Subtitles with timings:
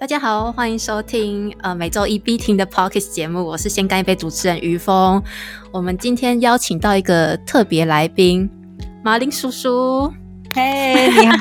[0.00, 5.20] 大家好，欢迎收听呃每周一必听的 Pockets 节目，我是先干一杯主持人于峰。
[5.72, 8.48] 我们今天邀请到一个特别来宾，
[9.02, 10.12] 马林叔叔。
[10.52, 11.36] 嘿，你好。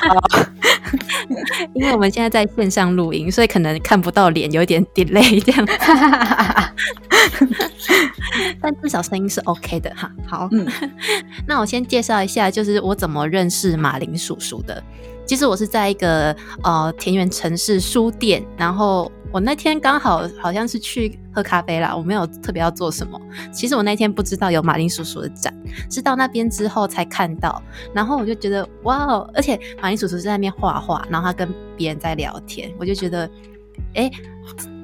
[1.75, 5.64] 因为我们现在在线上录音，所以可能看不到脸，有点 delay 这样。
[8.60, 10.11] 但至少声音是 OK 的哈。
[10.25, 10.68] 好，嗯，
[11.46, 14.83] 那我先介绍一下，就是我怎么认识马林叔叔的。
[15.27, 23.19] 其实我是在一个呃田园城市书店，然后我那天刚好好像是去喝咖啡啦，我没有特别要做什么。
[23.51, 25.53] 其实我那天不知道有马林叔叔的展，
[25.91, 27.61] 是到那边之后才看到，
[27.93, 33.30] 然后我就觉得哇哦，而且马林叔叔在那边画画，然后他跟别人在聊天，我就觉得
[33.95, 34.09] 哎，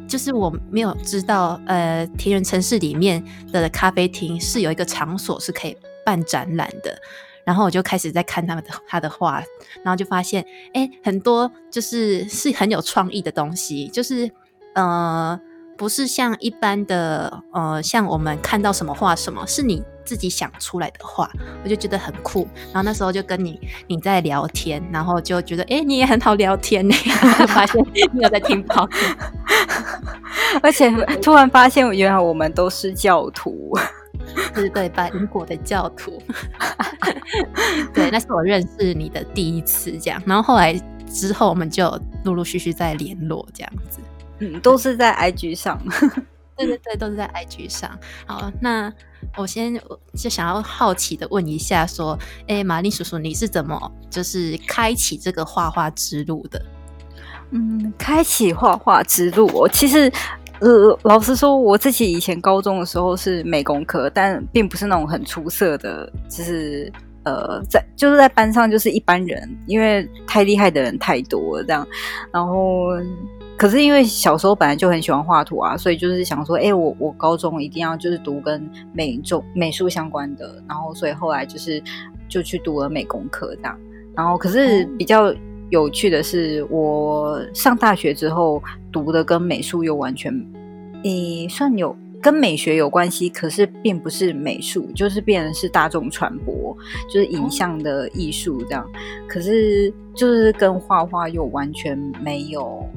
[0.09, 6.94] 就是我没有知道呃田园城市里面的咖啡厅是有一个场所是可以办展览的。
[7.45, 9.44] 然后我就开始在看他们的他的画，
[9.83, 14.30] 然后就发现，哎，很多就是是很有创意的东西，就是
[14.73, 15.39] 呃，
[15.77, 21.30] 不是像一般的呃，像我们看到什么画什么，是你自己想出来的画，
[21.63, 22.47] 我就觉得很酷。
[22.67, 26.94] 然后那时候就跟你你在聊天，然后就觉得，哎，你也很好聊天呢。
[27.47, 28.88] 发现你有在听 跑，
[30.61, 30.89] 而且
[31.22, 33.78] 突然发现，原来我们都是教徒。
[34.55, 36.21] 是对百灵果的教徒，
[37.93, 40.21] 对，那是我认识你的第一次，这样。
[40.25, 40.73] 然后后来
[41.07, 43.99] 之后，我们就陆陆续续在联络，这样子。
[44.39, 45.79] 嗯，都是在 IG 上。
[46.55, 47.89] 对对对，都是在 IG 上。
[48.27, 48.91] 好，那
[49.35, 49.73] 我先
[50.16, 56.63] 就想要好奇的问一下，说，哎，玛丽叔叔，你是怎么就是开启这个画画之路的？
[57.51, 60.11] 嗯，开启画画之路，我其实。
[60.64, 66.90] 呃，老实说，我自己以前高中的时候是美工科，但并不是那种很出色的，就是
[67.24, 71.85] 呃，在就是在班上就是一般人，因为太厉害的人太多了这样。
[72.31, 72.91] 然后，
[73.57, 81.84] 可是因为小时候本来就很喜欢画图啊，所以就是想说，哎，我我高中一定要就是读跟美中美术相关的，然后所以后来就是
[82.30, 83.78] 就去读了美工科这样。
[84.16, 85.34] 然后，可是比较。
[85.73, 88.61] 有趣的是，我上大学之后
[88.91, 90.31] 读的跟美术又完全，
[91.03, 96.78] 诶，算有跟美学有关系，可是并不是美术，就是变成是大众传播，
[97.12, 98.88] 就是影像的艺术这样。
[99.28, 102.88] 可是就是跟画画又完全没有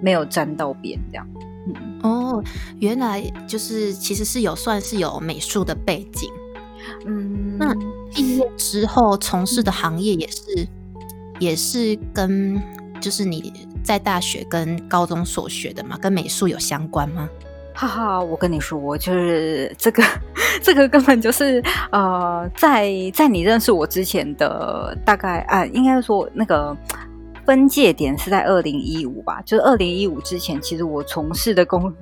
[0.00, 1.26] 没有沾到边这样。
[2.04, 2.40] 哦，
[2.78, 6.30] 原来就是其实是有算是有美术的背景。
[7.06, 7.74] 嗯，那
[8.14, 10.68] 毕业之后从事的行业也是。
[11.44, 12.60] 也是跟
[13.00, 13.52] 就是你
[13.84, 17.28] 在大学跟高中所学的嘛，跟美术有相关吗？
[17.74, 20.02] 哈哈，我跟你说，就是这个
[20.62, 26.76] 这个根本就是呃，在在你认识我之前的大概啊，应该说那个。
[27.46, 31.92] 分界点是在二零一五吧，就是二零一五之前，其实我从事的工，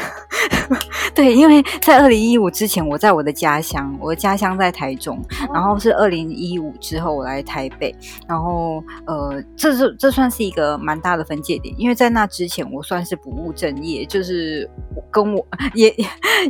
[1.14, 5.20] 对，因为在二零一五之前，我在我的家乡，我的家乡在台中，
[5.52, 7.94] 然后是二零一五之后我来台北，
[8.28, 14.68] 然后呃，这是这算是一个蛮大的分界点，因为在那之前，我算是不务正业，就是
[15.10, 15.44] 跟我
[15.74, 15.88] 也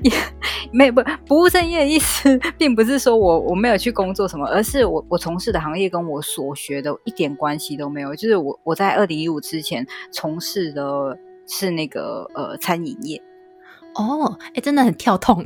[0.02, 0.12] 也
[0.72, 8.40] 没不不务正业的意思，并不是说我我没有去工作什么，而是我我从事的行业跟我所学的一点关系都没有，就是。
[8.40, 11.14] 我我在二零一五之前从事的
[11.46, 13.20] 是那个呃餐饮业
[13.94, 15.42] 哦，哎，真的很跳痛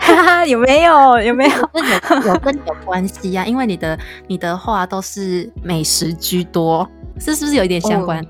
[0.00, 3.46] 哎，有没有有没有有有跟你有关系呀？
[3.46, 8.24] 因为你的你的话都是美食居多，这是不是有一点相关？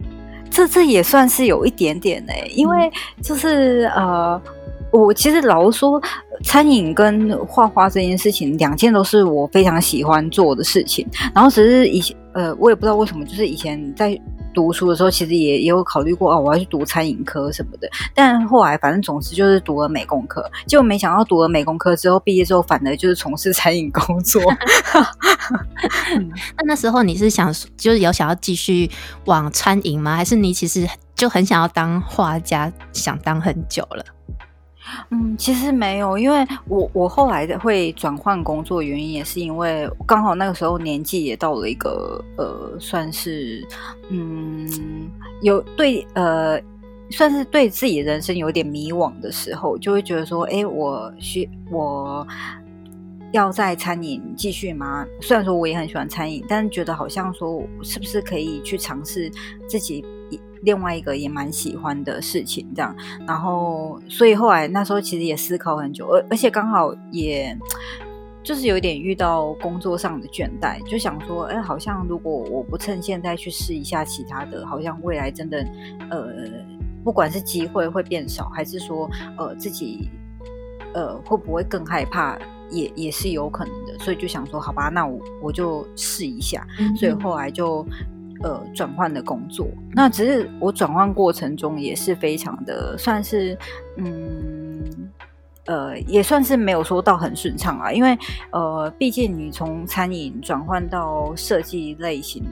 [0.50, 2.90] 这这也算是有一点点哎，因为
[3.22, 4.40] 就是呃。
[4.92, 6.00] 我其实老实说，
[6.42, 11.06] 餐饮跟画画这件事情，两件都是我非常喜欢做的事情。
[11.34, 14.18] 然后只是以前，呃，我也不知道为什么，就是以前在
[14.56, 17.86] 读书的时候，其实也也有考虑过哦，我要去读餐饮科什么的。
[18.14, 24.42] 但后来反正总之就是读了美工科，结果没想到读了美工科之后，毕业之后反而就是从事餐饮工作。
[26.56, 28.90] 那那时候你是想就是有想要继续
[29.26, 30.16] 往餐饮吗？
[30.16, 34.02] 还是你其实就很想要当画家，想当很久了？
[35.10, 43.66] 嗯，其实没有，因为我我后来会转换工作原因，也是因为刚好那个时候年纪也到了一个呃，算是
[44.10, 45.10] 嗯
[45.42, 46.60] 有对呃，
[47.10, 52.26] 算是对自己人生有点迷惘的时候，就会觉得说，哎，我需我
[53.32, 55.06] 要在餐饮继续吗？
[55.20, 59.30] 虽然说我也很喜欢餐饮，但觉得好像说是不是可以去尝试
[59.68, 60.04] 自己。
[60.66, 62.94] 另外一个也蛮喜欢的事情，这样，
[63.26, 67.56] 然后所以后来那时候其实也思考很久，而而且刚好也
[68.42, 75.64] 就是有点遇到工作上的倦怠，就想说，哎，好像如果我不趁现在去试一下其他的，好像未来真的，
[76.10, 76.28] 呃，
[77.04, 79.08] 不管是机会会变少，还是说，
[79.38, 80.10] 呃，自己，
[80.94, 82.36] 呃，会不会更害怕，
[82.70, 83.96] 也也是有可能的。
[84.00, 86.66] 所以就想说，好吧，那我我就试一下。
[86.96, 87.86] 所以后来就，
[88.42, 89.66] 呃，转换的工作。
[89.92, 93.56] 那只是我转换过程中也是非常的，算是，
[93.96, 94.82] 嗯。
[95.68, 98.16] 呃，也算是没有说到很顺畅啊，因为
[98.52, 102.44] 呃，毕竟你从餐饮转换到设计类型，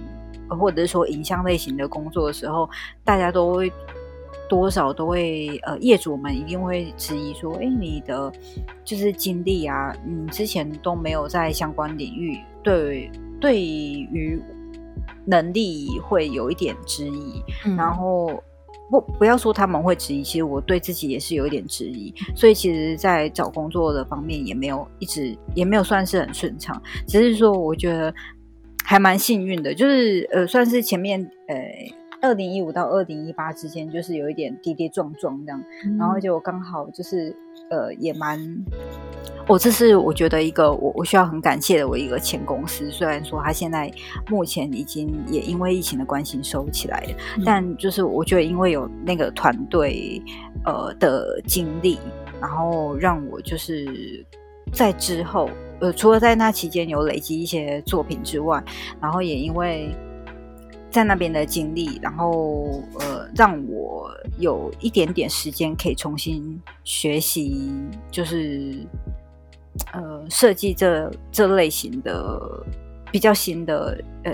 [0.49, 2.69] 或者是说影像类型的工作的时候，
[3.05, 3.73] 大家都会
[4.49, 8.33] 多少都会呃，业主们一定会质疑说，哎，你的
[8.85, 13.09] 就是经历啊，你之前都没有在相关领域，对
[13.41, 14.43] 对于
[15.27, 17.43] 能力会有一点质疑，
[17.77, 18.43] 然后。
[18.91, 28.15] 不，不要说他们会质疑，其实我对自己也是有一点质疑，所以其实，在找工作的方面也没有一直也没有算是很顺畅，只是说我觉得
[28.85, 31.19] 还蛮幸运的，就是呃，算是前面
[31.49, 31.57] 呃，
[32.21, 35.65] 二零一五到二零一八之间，就是有一点跌跌撞撞这样，
[35.99, 37.35] 然后就刚好就是
[37.71, 38.41] 呃，也蛮。
[39.47, 43.93] 我这是我觉得一个我我需要很感谢的我一个前公司，虽然说他现在
[44.31, 50.23] 目前已经也因为疫情的关系收起来了，但就是我觉得因为有那个团队
[50.65, 51.99] 呃的经历，
[52.41, 54.25] 然后让我就是
[54.73, 55.51] 在之后
[55.81, 58.65] 呃除了在那期间有累积一些作品之外，
[58.99, 59.95] 然后也因为
[60.95, 67.69] 在那边的经历，然后呃让我有一点点时间可以重新学习，
[68.11, 68.79] 就是。
[69.93, 72.41] 呃，设计这这类型的
[73.11, 74.33] 比较新的呃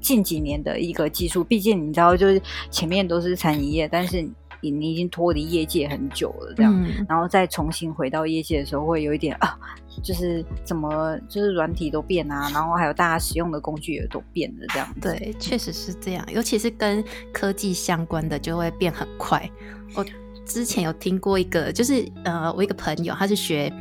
[0.00, 2.40] 近几年的一个技术，毕竟你知道，就是
[2.70, 4.22] 前面都是餐饮业，但是
[4.60, 6.72] 你你已经脱离业界很久了，这样，
[7.08, 9.58] 然后再重新回到业界的时候，会有一点啊，
[10.02, 15.00] 就是怎么就是软体都变啊，然后还有大家使用的工具也都变了，这样子。
[15.00, 17.02] 对，确实是这样，尤其是跟
[17.32, 19.50] 科技相关的，就会变很快。
[19.94, 20.04] 我
[20.44, 23.72] 之前有听过一个，就是呃，我一个朋友，他是学。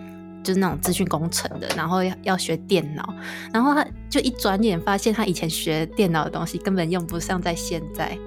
[0.44, 3.14] 就是那种资讯工程的，然后要要学电脑，
[3.52, 8.18] 然后他就一转眼发现他以前学电脑的东西根本用不上在现在，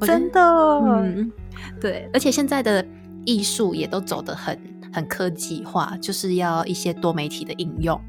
[0.00, 1.30] 真的，嗯，
[1.80, 2.84] 对，而且现在的
[3.24, 4.58] 艺术也都走得很
[4.94, 8.00] 很科技化，就是要一些多媒体的应用，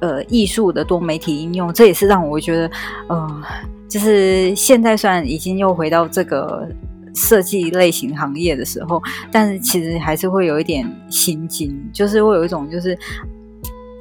[0.00, 2.70] 呃，艺术的多媒体应用，这也是让我觉得，
[3.08, 3.42] 呃，
[3.88, 6.66] 就是现在虽然已经又回到这个。
[7.12, 9.02] 设计类型行业的时候，
[9.32, 12.96] 但是其实还是会有一点心惊，就是会有一种就是。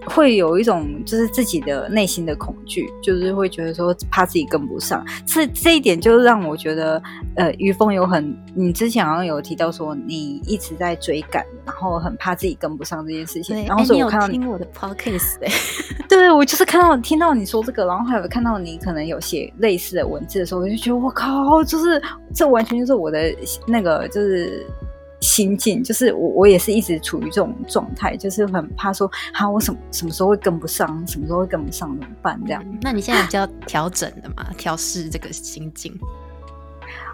[0.10, 7.02] 会有一种就是自己的内心的恐惧，就是会觉得说怕自己跟不上，这这一点就让我觉得，
[7.36, 13.66] 呃，于峰有很，你之前好像有提到说你一直在追赶，然后很怕自己跟不上这件事情。
[13.66, 15.38] 然后所以我看到听我的 podcast，
[16.10, 22.02] 对我就是看到听到你说这个，然后还有看到你可能有写类似的文字的时候，我就觉得我靠，就是
[22.34, 23.34] 这完全就是我的
[23.68, 24.66] 那个就是。
[25.22, 32.40] 心境就是我，我也是一直处于这种状态，就是很怕说，哈，我什么什么时候会跟不上，什么时候会跟不上怎么办？
[32.46, 32.64] 这样。
[32.82, 35.94] 那你现在比较调整的嘛，调试这个心境。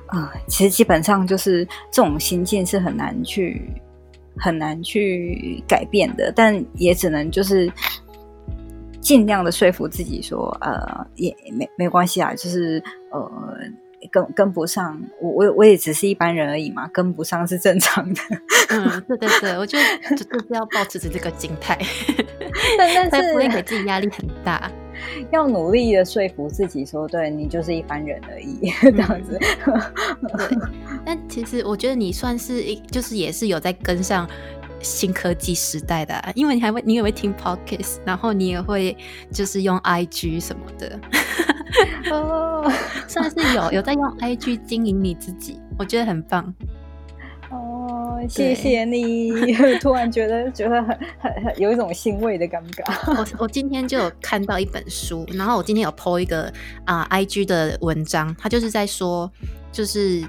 [0.08, 3.72] 啊， 其实基本上就是这种心境是很难去
[4.38, 7.72] 很难去改变的，但也只能就是
[9.02, 13.22] 尽量的说服自己说，呃，也没没关系啊，就是呃。
[14.12, 18.22] 跟跟不上，我我我也只是一般人而已嘛，跟不上是正常的。
[18.70, 21.78] 嗯， 对对对，我觉得就是要保持着这个心态，
[22.78, 24.72] 但但是不会给自己压力很大，
[25.32, 29.38] 要努力的说服自己说，对你就是一般人而已，这样子。
[30.38, 30.58] 对，
[31.06, 34.28] 但其实我觉得你算是一，就是也是有在跟上
[34.82, 38.96] 新科技时代的，因为你还会，你也会听 podcast，然后你也会
[39.32, 41.00] 就是用 IG 什么的。
[42.12, 42.72] 哦，
[43.08, 46.54] 算是有有在用 IG 经营你自己，我觉得很棒。
[47.52, 49.32] 哦，谢谢你！
[49.80, 53.18] 突然觉得觉得很很很有一种欣慰的尴尬。
[53.18, 56.52] 我我今天就有看到一本书，然后我今天有 po 一个
[56.86, 59.32] 啊 IG 的文章，他就是在说，
[59.72, 60.24] 就是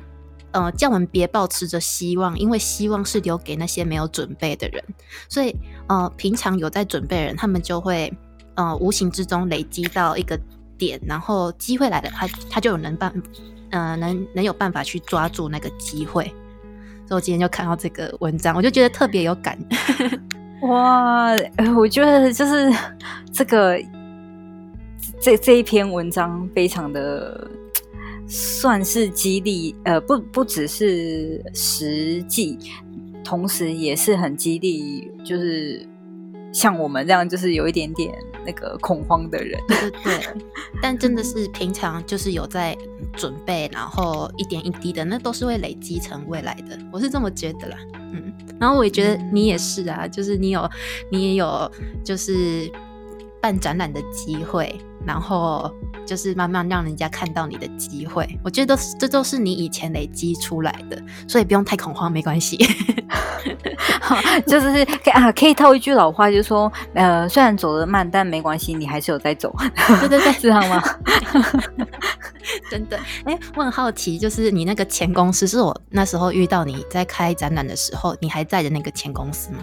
[0.52, 4.84] 呃叫我们别抱持着希望，因为希望是留给那些没有准备的人。
[5.28, 5.56] 所以
[5.88, 8.12] 呃平常有在准备的人，他们就会
[8.56, 10.38] 呃无形之中累积到一个。
[10.78, 13.12] 点，然后机会来了，他他就有能办，
[13.70, 16.24] 呃，能能有办法去抓住那个机会。
[17.08, 19.56] 所以我今天就看到这个文章，我就觉得特别有感。
[20.62, 21.30] 哇，
[21.76, 22.72] 我觉得就是
[23.32, 23.80] 这个
[25.20, 27.48] 这这一篇文章非常的
[28.26, 32.58] 算是激励，呃，不不只是实际，
[33.22, 35.86] 同时也是很激励，就是
[36.52, 38.12] 像我们这样，就是有一点点
[38.46, 39.60] 那个恐慌的人。
[39.66, 40.20] 对对对，
[40.80, 42.76] 但真的是平常就是有在
[43.14, 46.78] 准备，然后一点一滴的，那都是会累积成未来的。
[46.92, 47.76] 我是这么觉得啦，
[48.12, 48.32] 嗯。
[48.58, 50.70] 然后我也觉得你也是啊，就是你有，
[51.10, 51.70] 你也有，
[52.02, 52.70] 就是
[53.38, 54.74] 办展览的机会。
[55.04, 55.70] 然后
[56.06, 62.56] 就是慢慢让人家看到你的机会，我觉得这都是你以前累积出来的，所以不用太恐慌，没关系。
[64.46, 69.54] 就是啊，可以套一句老话，就是说，呃，虽然走得慢，但没关系，你还是有在走。
[70.00, 70.82] 对对对，这样 吗？
[72.70, 79.58] 真的，哎，我很好奇，就是你那个前公司，是我那时候遇到你在开展览的时候，你还在的那个前公司吗？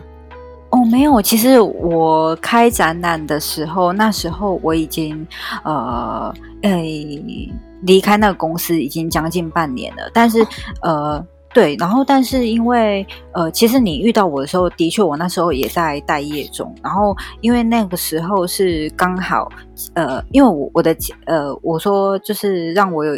[0.85, 1.21] 没有。
[1.21, 5.25] 其实我开展览的时候，那时候我已经
[5.63, 10.09] 呃诶离开那个公司已经将近半年了。
[10.13, 10.45] 但是
[10.81, 16.73] 呃对，然后但是因为呃，其实你遇到我的时候，的确我那时候也在待业中。
[16.81, 19.47] 然后因为那个时候是刚好
[19.93, 23.13] 呃，因为我我的呃我说就是让我有。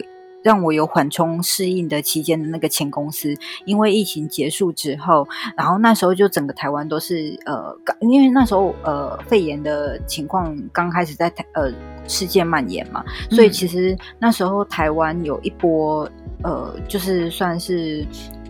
[0.46, 3.34] 让我有缓冲适应的期间的那个前公司，
[3.66, 11.72] 因为疫情结束之后，然后那时候就整个台湾都是呃，因为那时候呃肺炎的情况刚开始在台呃
[12.08, 16.08] 世界蔓延嘛，所以其实那时候台湾有一波
[16.44, 18.06] 呃，就是算是。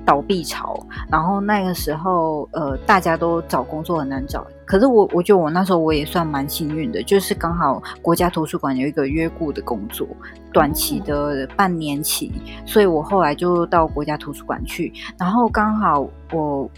[0.08, 4.46] 倒闭潮，然后那个时候，呃，大家都找工作很难找。
[4.64, 10.08] 可是我，我觉得我那时候我也算蛮幸运的，就是刚好国家图书馆有一个约雇的工作，
[10.56, 12.32] 短期的半年期，
[12.66, 14.94] 所以我后来就到国家图书馆去。
[15.20, 16.72] 然后刚好我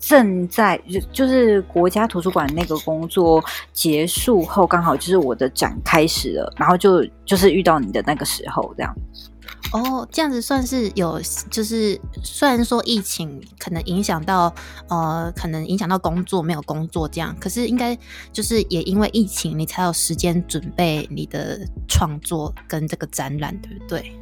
[0.00, 3.40] 正在就就是国家图书馆那个工作
[3.72, 8.92] 结束后，刚好就是我的展开始了，然后就就是遇到你的那个时候这样。
[9.72, 14.54] 哦，这样子算是有，就是虽然说疫情可能影响到，
[14.88, 17.96] 呃，可能影响到工作没有工作这样，可是应该
[18.32, 24.12] 就是也因为疫情，你才有时间准备你的创作跟这个展览，对不对？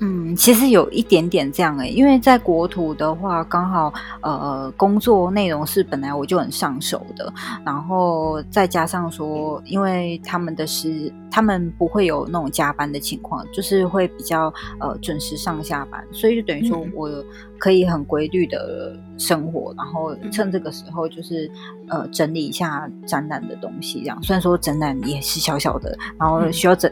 [0.00, 7.32] 嗯，其实有一点点这样哎，因为在国土的话，刚好呃工作内容是本来我就很上手的，
[7.64, 17.10] 然后再加上说，因为他们的是他们不会有那种加班的情况，就是会比较呃准时上下班，所以就等于说我
[17.58, 21.50] 可以很规律的生活，然后趁这个时候就是
[21.88, 26.88] 呃整理一下展览的东西，这样虽然说展览也是小小的，然后需要整。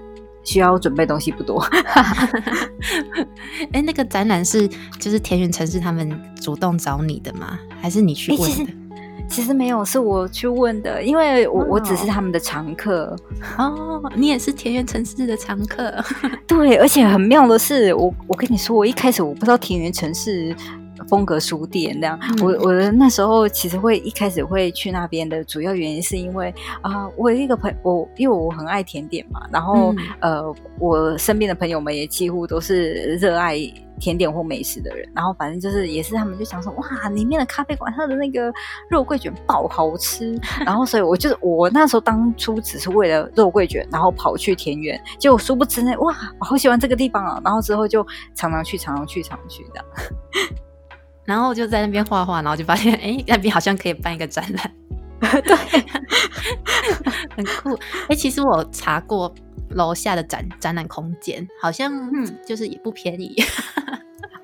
[0.46, 1.60] 需要准备东西不多，
[3.72, 4.66] 哎，那个展览是
[4.98, 6.08] 就是田园城市他们
[6.40, 7.58] 主动找你的吗？
[7.82, 8.72] 还是你去问的？
[9.28, 13.16] 其实没有，是我去问的，因为我我只是他们的常客
[13.58, 14.00] 哦。
[14.14, 15.92] 你也是田园城市的常客，
[16.46, 20.54] 对，而且很妙的是，我我跟你说，我一开始我不知道田园城市。
[21.08, 30.42] 风格书店这样，我我的那时候其实会一开始会去那边的主要原因是因为啊，我有一个朋我因为我很爱甜点嘛，然后呃，
[30.78, 33.56] 我身边的朋友们也几乎都是热爱
[33.98, 38.52] 甜点或美食的人，然后反正就是也是他们就想说哇，里面的咖啡馆它的那个
[38.90, 49.84] 肉桂卷爆好吃， 然后所以我就是我那时候当初只是为了肉桂卷，然后跑去田园，结果殊不知呢，哇，我好喜欢这个地方啊，然后之后就常常去，常常去，常常去这样。
[51.26, 54.72] 然后就在那边画画，然后就发现，哎，那边好像可以办一个展览，
[55.42, 55.56] 对，
[57.36, 57.76] 很酷。
[58.08, 59.34] 哎，其实我查过
[59.70, 63.34] 楼下的展展览空间，好像嗯，就是也不便宜。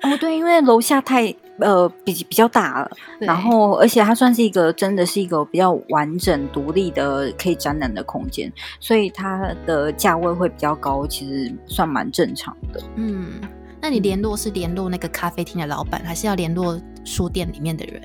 [0.01, 12.83] 哦，对，因为楼下太呃比比较大了， 然后而且它算是一个真的是一个比较完整独立的可以展览的空间，所以它的价位会比较高，其实算蛮正常的。
[12.97, 13.39] 嗯。
[13.83, 18.01] 那你联络是联络那个咖啡厅的老板，还是要联络书店里面的人？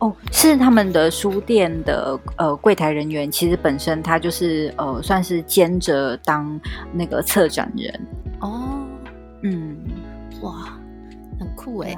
[0.00, 6.60] 哦，是他们的书店的呃柜台人员，其实本身他就是呃算是兼着当
[6.92, 8.06] 那个策展人。
[8.40, 8.84] 哦，
[9.42, 9.76] 嗯，
[10.42, 10.76] 哇，
[11.38, 11.96] 很酷哎！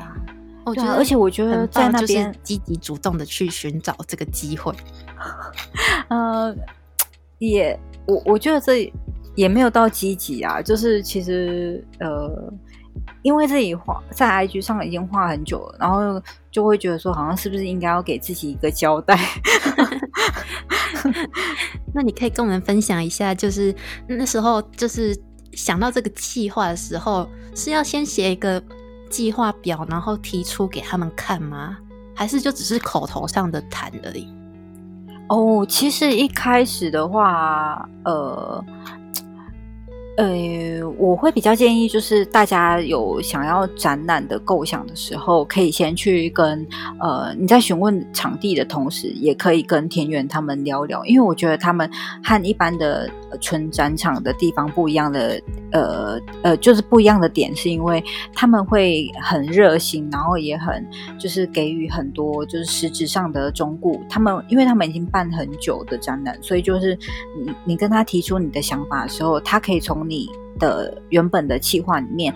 [0.66, 4.70] 我觉得，而且我觉得在那边积极主动的去寻找这个机会。
[6.08, 6.54] 呃，
[7.38, 8.92] 也我我觉得这
[9.34, 12.52] 也没有到积极啊，就是其实呃。
[13.22, 16.20] 因为自己画在 IG 上已经画很久了，然后
[16.50, 19.18] 就会觉得说，好像是不是应该要给自己一个交代？
[21.94, 23.74] 那你可以跟我们分享一下，就是
[24.08, 25.16] 那时候就是
[25.52, 28.62] 想到这个计划的时候，是要先写一个
[29.10, 31.76] 计划表，然后提出给他们看吗？
[32.14, 34.26] 还是就只是口头上的谈而已？
[35.28, 38.64] 哦，其实一开始的话，呃。
[40.18, 46.66] 呃，我会比较建议，就是大家有想要展览的构想的时候，可以先去跟
[47.00, 51.88] 呃你在询问场地的同时，也可以跟田园他们聊聊，因为我觉得他们
[52.24, 53.08] 和一般的
[53.40, 58.02] 纯展场的地方不一样的，呃呃，就是不一样的点，是因为
[58.34, 60.84] 他们会很热心，然后也很
[61.16, 64.02] 就是给予很多就是实质上的忠顾。
[64.10, 66.98] 他们因为他们已经办很久的展览，所以就是
[67.44, 72.34] 你你跟他提出你的想法的时候，他可以从你的原本的企划里面，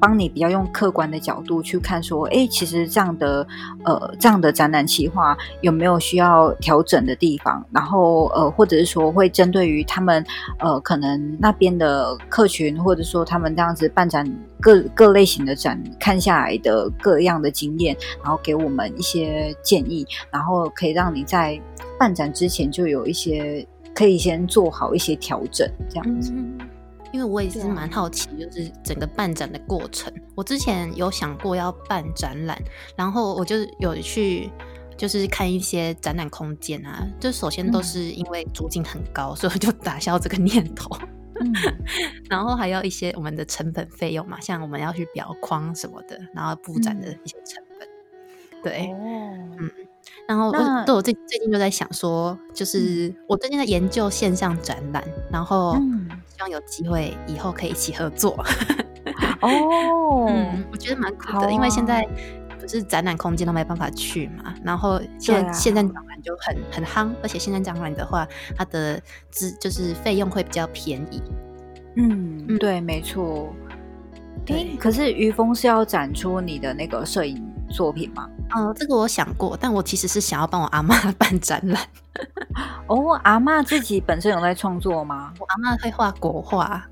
[0.00, 3.46] 帮你比较用客观的角度去看，说，哎，其实这样的
[3.84, 7.62] 呃这样的展览企划有没有需要调整的地方？
[7.70, 10.24] 然后呃，或者是说会针对于他们
[10.58, 14.26] 呃可能那边的客群，或者说他们这样子办展
[14.58, 21.60] 各各类型的展看下来的各样的经验，然后给我们一些建议，然后可以让你在
[21.98, 26.32] 办展之前就有一些可以先做好一些调整，这样子。
[27.12, 30.12] 因为我也是蛮好奇，就是整个办展的过程。
[30.34, 32.60] 我之前有想过要办展览，
[32.96, 34.50] 然后我就有去
[34.96, 37.06] 就是看一些展览空间啊。
[37.18, 40.88] 就首先都是因为租金很高，所以就打消这个念头。
[42.28, 47.88] 然后还要一些我们的成本费用嘛，像我们要去裱框什么的，然后布展的一些成本。
[48.62, 48.90] 对，
[49.58, 49.70] 嗯。
[50.26, 55.74] 然后我，对我最最近就在想说，就是我最近在研究线上展览，然后
[56.26, 58.36] 希望有机会以后可以一起合作。
[59.40, 62.06] 哦，嗯，我觉得蛮酷的，因为现在
[62.60, 71.22] 不是展览空间都没办法去嘛，然后现在现在展览就很很夯，而且现在展览的话，它的资就是费用会比较便宜。
[71.96, 73.52] 嗯，对，没错。
[74.44, 78.28] 对，可是于峰是要展出你的那个摄影作品吗？
[78.56, 81.80] 嗯，这个我想过，但我其实是想要帮我阿妈 办展览。
[82.86, 85.32] 哦，阿妈自己本身有在创作吗？
[85.38, 86.82] 我阿妈会画国画，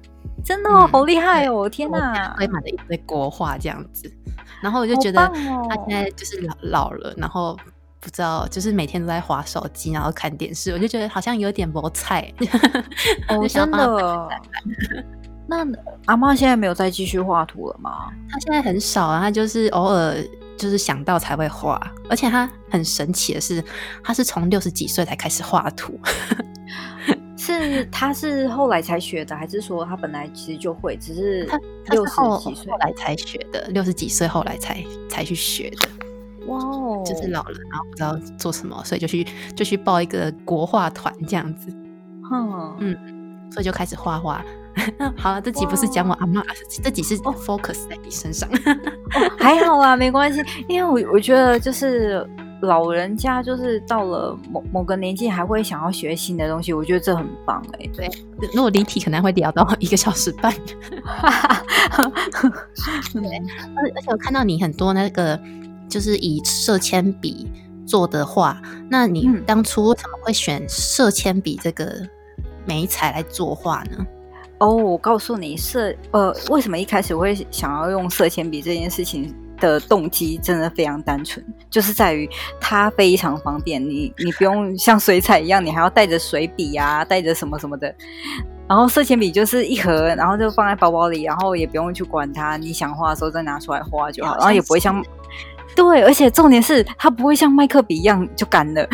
[0.44, 1.68] 真的哦好厉害哦！
[1.68, 4.10] 天哪，会买了一堆国画这样子，
[4.60, 5.26] 然后我就觉得
[5.68, 7.58] 他现在就是老老了，然后
[8.00, 12.32] 不知道就是每天都在划手机，然后看电视，我就觉得好像有点薄菜。
[13.28, 14.28] 哦， 真的。
[15.50, 15.66] 那
[16.04, 18.12] 阿妈现在没有再继续画图了吗？
[18.30, 20.14] 她现在很少啊，她就是偶尔
[20.58, 23.64] 就是想到才会画，而且他很神奇的是，
[24.02, 25.98] 他是从六十几岁才开始画图。
[27.40, 31.58] 是他是后来才学的，还是说他本来其实就会，只是他
[31.90, 33.68] 六十几岁后来才学的？
[33.68, 35.88] 六十几岁后来才才去学的。
[36.46, 41.68] 哇哦，就是老了，然后不知道做什么，所以就去就去报一个国画团这样子。
[42.30, 44.44] 嗯嗯，所以就开始画画。
[45.16, 46.42] 好了，这集不是讲我阿妈，
[46.82, 48.48] 这集是 focus 在你身上。
[49.38, 52.26] 还好啊，没关系，因为我我觉得就是
[52.62, 57.88] 老人家就是到了某某个年纪还会想要学新的东西，我觉得这很棒哎。
[57.94, 58.10] 对，
[58.52, 60.52] 如果离题可能会聊到一个小时半。
[63.12, 63.42] 对，
[63.76, 65.40] 而而且我看到你很多那个
[65.88, 67.50] 就是以色铅笔
[67.86, 68.60] 做的画，
[68.90, 72.06] 那你当初怎么会选色铅笔这个
[72.66, 74.06] 美材来作画呢？
[74.58, 82.28] 哦，我告诉你，色呃，为什么一开始我会想要用色铅笔这件事情的动机，真的非常单纯，就是在于
[82.60, 87.94] 它非常方便，你你不用像水彩一样，你还要带着水笔啊，带着什么什么的，
[88.66, 95.00] 然后色铅笔就是一盒，然后就放在包包里，然后也不用去管它，你想画的时候再拿出来画就好，然后也不会像，
[95.76, 98.88] 对，而且重点是它不会像麦克笔一样就干了。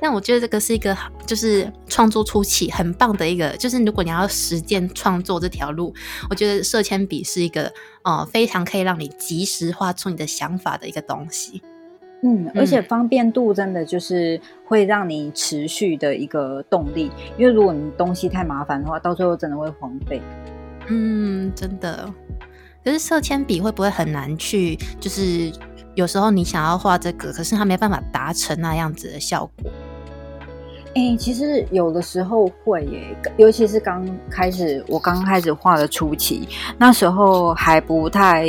[0.00, 5.94] 但我觉得这个是一个，就是创作初期很棒的一个，就是如果你要实践创作这条路，
[6.28, 11.62] 我觉得色铅笔是一个，呃，非常可以让你及时画出你的想法的一个东西。
[12.22, 20.20] 嗯，而且方便度真的就是会让你持续的一个动力，因为如果你东西太麻烦的话，到最后真的会荒废。
[20.88, 22.12] 嗯，真的。
[22.84, 25.52] 可是色铅笔会不会很难去，就是？
[25.94, 29.70] 有时候你想要画这个，可是它没办法达成那样子的效果。
[30.94, 38.46] 哎，其实有的时候会耶，尤其是刚开始我刚开始画的初期，那时候还不太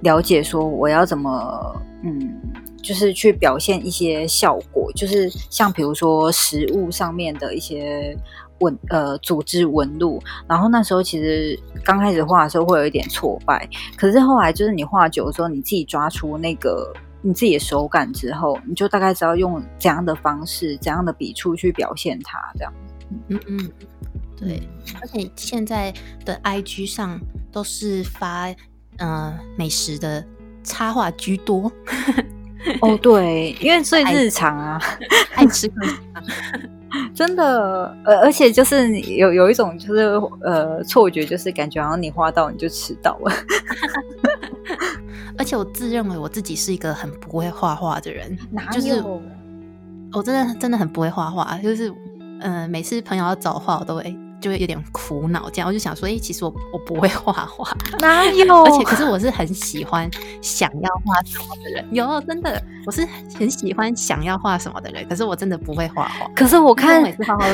[0.00, 2.34] 了解说我要怎么，嗯，
[2.82, 8.16] 就是去表现一些效果，就是像比如说实物上面的一些。
[8.60, 16.92] 纹呃，组织纹路，然后那时候其实刚开始画的时候会有一点挫败，可是后来就是你画久的时候，你自己抓出那个
[17.22, 22.72] 你自己的手感之后，你就大概知道用怎样的方式、怎样的笔触去表现它，这样。
[23.28, 23.70] 嗯嗯，
[24.36, 24.62] 对，
[25.00, 25.92] 而且现在
[26.24, 27.18] 的 IG 上
[27.50, 28.54] 都是发
[28.98, 30.24] 呃美食的
[30.62, 31.72] 插画居多。
[32.82, 34.80] 哦，对，因为最 日常啊，
[35.34, 35.70] 爱吃。
[37.14, 40.02] 真的，呃，而且就是有有一种就是
[40.42, 43.32] 呃错觉，就是感觉好像你画到你就迟到了。
[45.36, 49.20] 而且我自认为我自己是一个很不会画画的人，哪有？
[50.12, 51.92] 我真的真的很不会画画，就是
[52.40, 54.16] 嗯，每次朋友要找画，我都会。
[54.40, 58.62] 就会有点苦恼，这样我就想说，哎，其实我我不会画画，哪有？
[58.64, 60.08] 而且可是我是很喜欢
[60.40, 66.28] 想要画什么的人，有真的，我是很喜欢想要画什么的人，可是我真的不会画画。
[66.34, 67.46] 可是我看每次画画。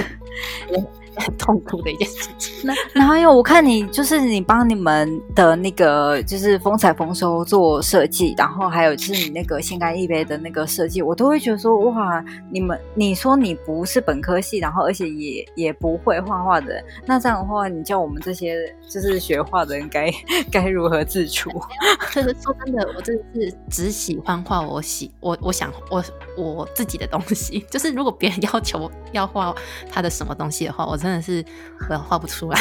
[1.16, 2.54] 很 痛苦的一件事情。
[2.64, 3.34] 那哪有？
[3.34, 20.10] 我看你就是你帮你们的那个就是风采丰收做设计，然后还有就是你那个心肝一杯的那个设计，我都会觉得说哇，你们你说你不是本科系，然后而且也也不会画画的，那这样的话，你叫我们这些就是学画的人该
[20.50, 21.50] 该如何自处？
[22.12, 26.04] 就是说真的，我真的是只喜欢画我喜我我想我
[26.36, 27.64] 我自己的东西。
[27.70, 29.54] 就是如果别人要求要画
[29.90, 30.98] 他的什么东西的话，我。
[31.04, 31.44] 真的是
[31.90, 32.58] 我画不出来，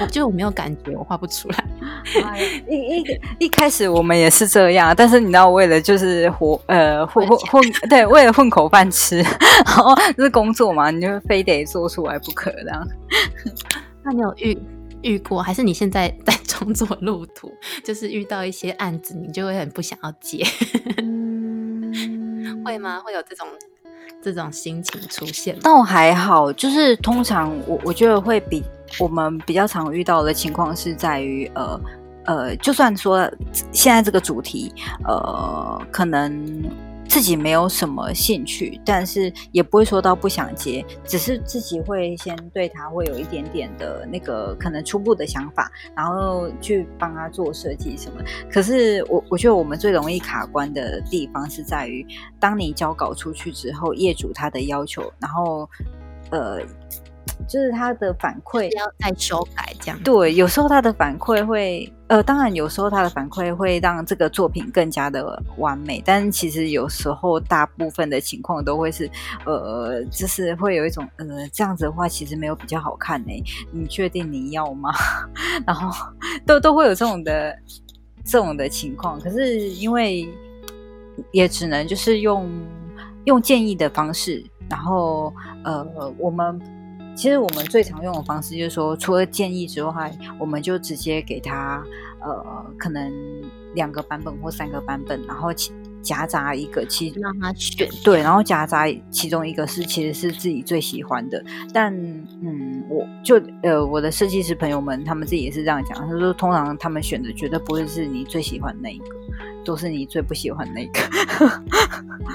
[0.00, 1.64] 我 就我没有感觉，我画不出来。
[2.66, 12.88] 一一一开始我们也是这样，但是你知道，为了就是活呃混混 混，对，为了混口饭吃，然后是工作嘛，你就非得做出来不可这样。
[14.02, 14.58] 那你有遇
[15.02, 17.52] 遇过，还是你现在在创作路途，
[17.84, 20.42] 就是遇到一些案子，你就会很不想要接？
[22.64, 22.98] 会吗？
[23.04, 23.46] 会有这种？
[24.22, 28.62] 这种心情出现，倒还好，就是通常我我觉得会比
[28.98, 31.80] 我们比较常遇到的情况是在于，呃
[32.24, 33.30] 呃，就算说
[33.72, 34.72] 现在这个主题，
[35.06, 36.62] 呃，可能。
[37.08, 48.22] 自己没有什么兴趣，但是也不会说到不想接，只是自己会先对他会有一点点的那个可能初步的想法，然后去帮他做设计什么。
[48.52, 52.06] 可是我我觉得我们最容易卡关的地方是在于，
[52.38, 55.68] 当你交稿出去之后，业主他的要求，然后
[56.30, 56.60] 呃。
[57.48, 69.10] 就是他的反馈要再修改这样，对，有时候他的反馈会，呃，当然有时候他的反馈会让这个作品更加的完美，但其实有时候大部分的情况都会是，
[69.46, 73.32] 呃，就是会有一种，呃，这样子的话其实没有比较好看呢，
[73.72, 74.92] 你确定你要吗？
[75.66, 75.90] 然后
[76.44, 77.58] 都都会有这种的
[78.24, 80.28] 这种的情况，可是因为
[81.32, 82.46] 也只能就是用
[83.24, 85.32] 用建议的方式，然后
[85.64, 85.82] 呃，
[86.18, 86.60] 我们。
[87.18, 91.84] 其实我们最常用的方式就是说，除了建议之外，我们就直接给他
[92.20, 93.12] 呃，可能
[93.74, 95.52] 两个版本或三个版本，然后
[96.08, 101.44] 夹杂一个，其让他选对，然后夹杂其中一个是其实是自己最喜欢的。
[101.72, 101.92] 但
[102.42, 109.04] 嗯，我就呃，我的设计师朋友们他们自己也是这样讲，他说通常他们选的绝对不会是你最喜欢那一个。
[109.64, 111.00] 都是你最不喜欢那个，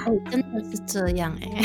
[0.06, 1.64] 哦，真的是这样哎。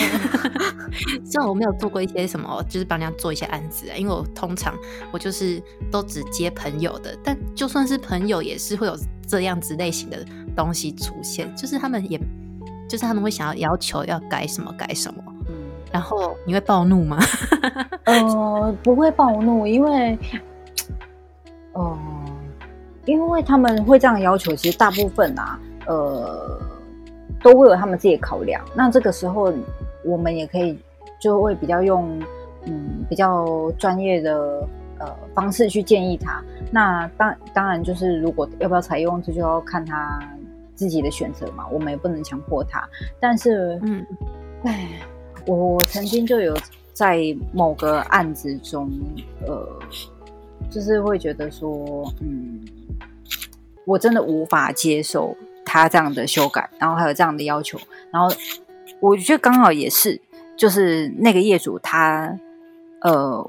[1.23, 4.75] 虽然我没有做过一些什么，就是帮人家做一些案子啊，因为我通常
[5.11, 10.25] 我就是都只接朋友的，但就算是朋友，也是会有这样子类型的
[10.59, 12.19] 东西出现，就是他们也，
[12.87, 15.53] 就是他们会想要要求要改什么改什么，嗯，
[15.91, 17.17] 然后你会暴怒吗？
[18.05, 20.17] 呃，不会暴怒，因为，
[21.73, 21.97] 哦。
[23.05, 26.61] 因为他们会这样要求，其实大部分啊，呃，
[27.41, 28.63] 都会有他们自己的考量。
[28.75, 29.51] 那这个时候，
[30.05, 30.77] 我们也可以
[31.19, 32.07] 就会比较用
[32.65, 34.67] 嗯比较专业的
[34.99, 36.43] 呃方式去建议他。
[36.71, 40.19] 那当当然就是如果要不要采用，这就要看他
[40.79, 42.87] 自己的选择嘛，我们也不能强迫他。
[43.19, 44.05] 但是，嗯，
[44.63, 45.01] 哎，
[45.45, 46.57] 我曾经就有
[46.93, 48.89] 在某个案子中，
[49.45, 49.67] 呃，
[50.69, 52.61] 就是会觉得说，嗯。
[53.85, 57.79] 我真的无法接受他这样的修改，然后还有这样的要求，
[58.11, 58.31] 然后
[58.99, 60.21] 我觉得刚好也是，
[60.55, 62.37] 就是那个业主他
[63.01, 63.43] 呃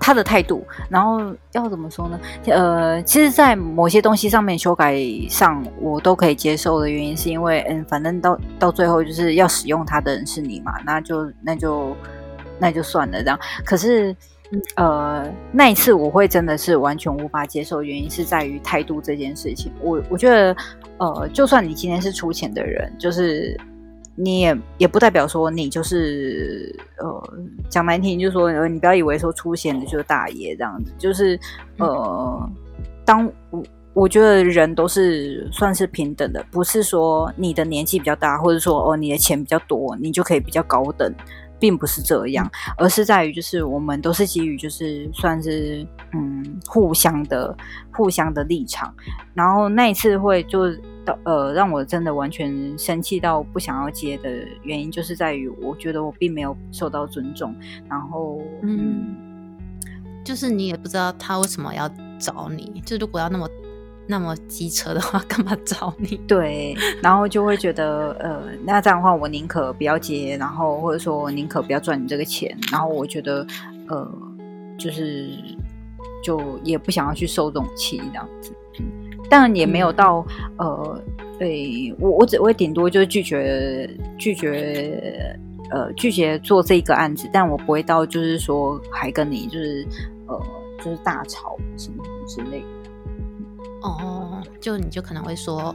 [0.00, 2.18] 他的态度，然后要怎么说呢？
[2.46, 11.96] 呃，其实，在某些东西上面修改上，我都可以接受的原因，是因为嗯，反正到到最后就是要使用它的人是你嘛，那就那就
[12.58, 13.38] 那就算了这样。
[13.64, 14.16] 可是。
[14.74, 19.70] 呃，那一次我会真的是完全无法接受，原因是在于态度这件事情。
[19.80, 20.56] 我我觉得，
[20.98, 23.56] 呃，就算你今天是出钱的人，就是
[24.22, 27.34] 你也也不代表说你就是呃
[27.68, 30.92] 讲难听，就说你不要以为说出钱的就是大爷这样子。
[30.98, 31.38] 就是
[31.78, 32.50] 呃，
[33.04, 41.14] 当我我觉得人都是算是平等的，不是说你的年纪比较大，或者说哦你的钱比较多，你就可以比较高等。
[41.58, 47.54] 并不是这样，而是在于就是我们都是基于就是算是嗯互相的
[47.92, 48.90] 互相的立场，
[49.34, 54.30] 然后那一次会就到呃让我真的完全生气到不想要接的
[54.62, 57.54] 原因，就是在于我觉得我并没有受到尊重，
[57.88, 59.16] 然后嗯，
[60.24, 63.48] 就是你也不知道他为什么要找你，就如果要那么。
[64.06, 66.16] 那么机车的话，干嘛找你？
[66.26, 73.46] 对，然后就会觉得，呃，那这样的话，我宁可不要接，然后或者说我宁可不要赚你这个钱，然后我觉得，
[73.86, 74.12] 呃，
[74.76, 75.30] 就是
[76.24, 78.52] 就也不想要去受这种气这样子，
[79.30, 80.26] 当然也没有到，
[80.58, 81.02] 呃，
[81.38, 83.88] 对我我只会顶多就是拒绝
[84.18, 85.38] 拒绝，
[85.70, 89.86] 呃，拒绝做这个案子，但我不会到就是说还跟你就是
[90.26, 90.42] 呃
[90.84, 92.66] 就是大吵什么之类的。
[93.82, 95.74] 哦，就你就可能会说，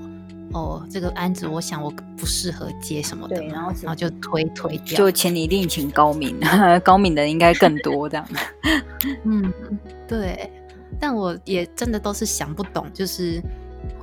[0.53, 4.95] 哦，这个案子我想我不适合接什么的，然后然后就推推掉。
[4.97, 6.37] 就请你另请高明，
[6.83, 8.27] 高明的应该更多这样。
[9.23, 9.51] 嗯，
[10.07, 10.51] 对，
[10.99, 13.41] 但我也真的都是想不懂，就是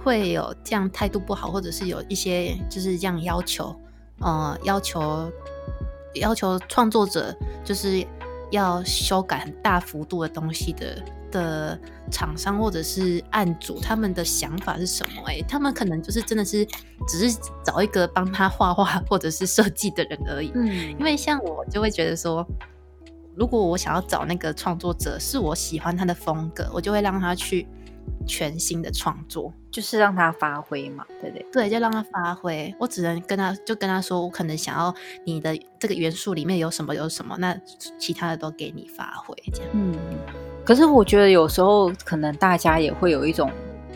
[0.03, 3.75] 会有这样态度不好，或者是有一些就是这样要求，
[4.21, 5.31] 呃，要求
[6.15, 8.07] 要求创作者就是
[8.51, 11.03] 要修改很大幅度的东西的。
[11.33, 11.79] 的
[12.11, 15.23] 厂商或者是案主，他们的想法是什么？
[15.25, 16.63] 哎，他们可能就是真的是
[17.09, 20.53] 只是找一个帮他画画或者是设计的人而已。
[20.55, 22.47] 嗯，因为像我就会觉得说，
[23.35, 27.67] 如果我想要找那个创作者，是我喜欢他的风格，我就会让他去
[28.27, 31.47] 全新的创作，就是让他发挥嘛，对不对？
[31.53, 32.75] 对，就让他发挥。
[32.79, 37.57] 我只能跟他就跟他说，我可能想要你的这个元素里面有什么有什么，那
[37.99, 39.71] 其他的都给你发挥，这样。
[39.73, 39.95] 嗯。
[40.65, 43.51] 可是我觉得有时候可能大家也会有一种，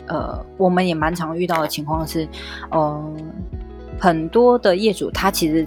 [0.07, 2.27] 呃，我们也蛮常遇到的情况是，
[2.71, 3.13] 呃，
[3.99, 5.65] 很多的业主他其实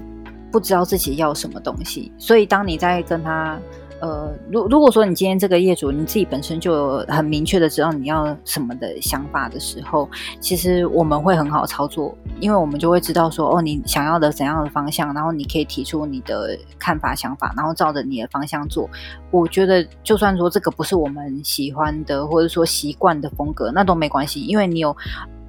[0.50, 3.58] 不知道自己要什么东西，所以当你在跟他。
[4.02, 10.08] 呃，如如果说你今天这个业主你自己本身就有很明确的知道你要什么的想法的时候，
[10.40, 18.88] 其实我们会很好操作，因为我们就会知道说，哦，你想要的怎样的方向，然后你可以提出你的看法想法，然后照着你的方向做。
[19.30, 24.96] 我觉得就算说这个不是我们喜欢的，或者说习惯的风格，那都没关系，因为你有。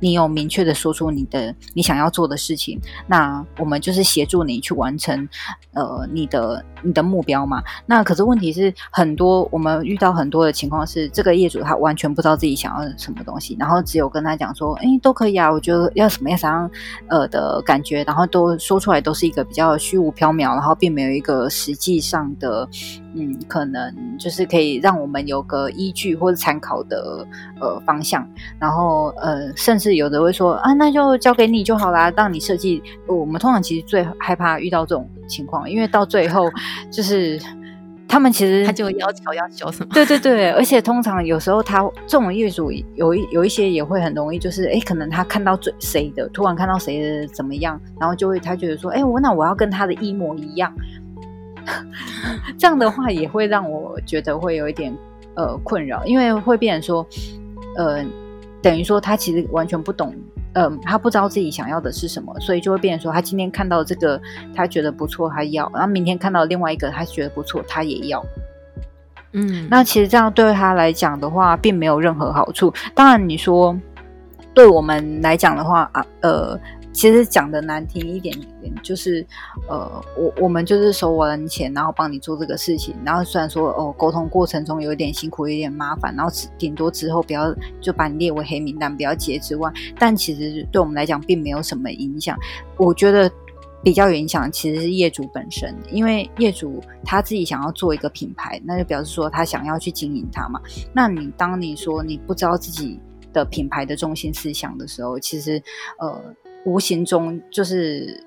[0.02, 5.30] 你有明确的说出你的你想要做的事情，那我们就是协助你去完成，
[5.74, 7.64] 呃，你的你的目标嘛。
[7.86, 16.72] 那可是问题是，很多我们遇到很多的情况是，这个业主他完全不知道自己想要什么东西，然后只有跟他讲说，哎，都可以啊，我觉得要什么样什么样
[17.08, 22.68] 呃的感觉，然后都说出来都是一个比较虚无缥缈，然后并没有一个实际上的。
[23.14, 27.28] 嗯，可能就是可以让我们有个依据或者参考的
[27.60, 28.26] 呃方向，
[28.58, 32.82] 然后呃，甚至有的会说啊，那就交给你就好啦，让你设计。
[33.08, 36.50] 我们通常其实最害怕遇到这种情况，因为到最后
[36.92, 37.40] 就是
[38.08, 39.90] 他们其实他就要求要求什么？
[39.94, 50.74] 对对对，而且通常有时候他这种业主有一有一些也会很容易，就是哎，可能他看到最谁的，突然看到谁的怎么样，然后就会他觉得说，哎，我那我要跟他的一模一样。
[52.58, 54.92] 这样的话也会让我觉得会有一点
[55.36, 57.06] 呃困扰，因为会变成说，
[57.78, 58.04] 呃，
[58.62, 60.16] 等于说他其实完全不懂，
[60.54, 64.22] 嗯，他不知道自己想要的是什么，所以就会变成说，他今天看到这个
[64.56, 68.24] 他觉得不错，他要，然后明天看到另外一个他觉得不错，他也要，
[69.34, 72.74] 嗯，那其实这样对他来讲的话，并没有任何好处。
[72.94, 73.78] 当然你说
[74.54, 76.60] 对我们来讲的话啊，呃。
[76.94, 79.26] 其实讲的难听一点点，就是，
[79.70, 92.38] 呃，我我们就是收完钱，然后帮你做这个事情，然后虽然说哦，沟通过程中有一点辛苦，有点麻烦，然后顶多之后不要就把你列为黑名单，不要接之外，但其实对我们来讲并没有什么影响。
[92.78, 93.32] 我觉得
[93.82, 100.60] 比较有影响其实是业主本身，因为业主他自己想要做一个品牌，那就表示说他想要去经营它嘛。
[100.94, 103.00] 那你当你说你不知道自己
[103.32, 105.64] 的品牌的中心思想的时候，其实
[105.98, 106.22] 呃。
[106.66, 108.24] 无形中就是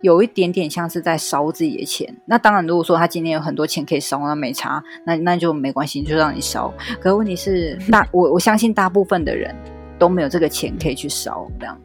[0.00, 2.16] 有一点点像是在烧自己的钱。
[2.26, 6.72] 那当然，如果说他今天有很多钱可以烧，那没差，那那就没关系，就让你烧。
[7.00, 9.54] 可问题是，大我我相信大部分的人
[9.98, 11.78] 都没有这个钱可以去烧，这样。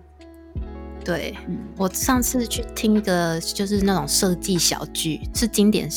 [1.06, 1.36] 对，
[1.75, 5.89] 我上次去听一个就是那种设计小剧，是经典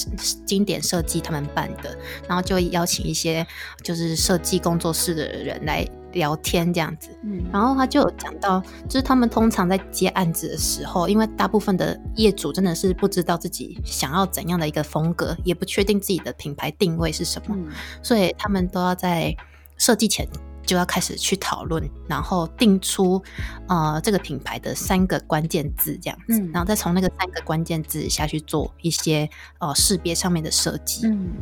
[0.44, 3.46] 经典设计他们办的，然后就邀请一些
[3.82, 5.87] 就是设计工作室的人来。
[6.16, 17.57] 聊天这样子，嗯，然后他就有讲到，就是他们通常在接案子的时候，因为大部分的业主真的是不知道自己想要怎样的一个风格，也不确定自己的品牌定位是什么，
[18.02, 19.37] 所以他们都要在
[19.76, 20.26] 设计前
[20.64, 23.22] 就要开始去讨论，然后定出
[23.68, 31.07] 呃这个品牌的三个关键字这样子，然后再从那个三个关键字下去做一些呃识别上面的设计。
[31.07, 31.35] 嗯，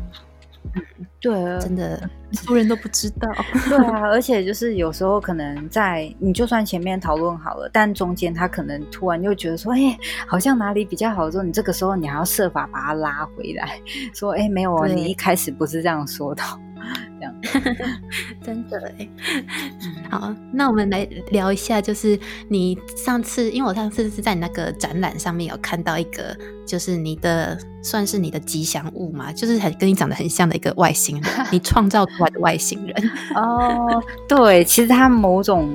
[1.21, 1.99] 对，真的，
[2.37, 3.29] 很多人都不知道。
[3.69, 13.81] 对啊，而且就是有时候可能在你就算前面讨论好了，但中间他可能突然又觉得说，哎，好像哪里比较好，之后你这个时候你还要设法把他拉回来，
[14.13, 16.43] 说，哎，没有啊，你一开始不是这样说的。
[17.19, 17.35] 这样，
[18.45, 19.09] 真的哎，
[20.11, 33.11] 好，那我们来聊一下，就是你上次，因为我上次是在你那个展览上面有看到一个，就是你的算是你的吉祥物嘛，就是很跟你长得很像的一个外星人， 你创造出来的外星人。
[33.35, 35.71] 哦，对，其实他某种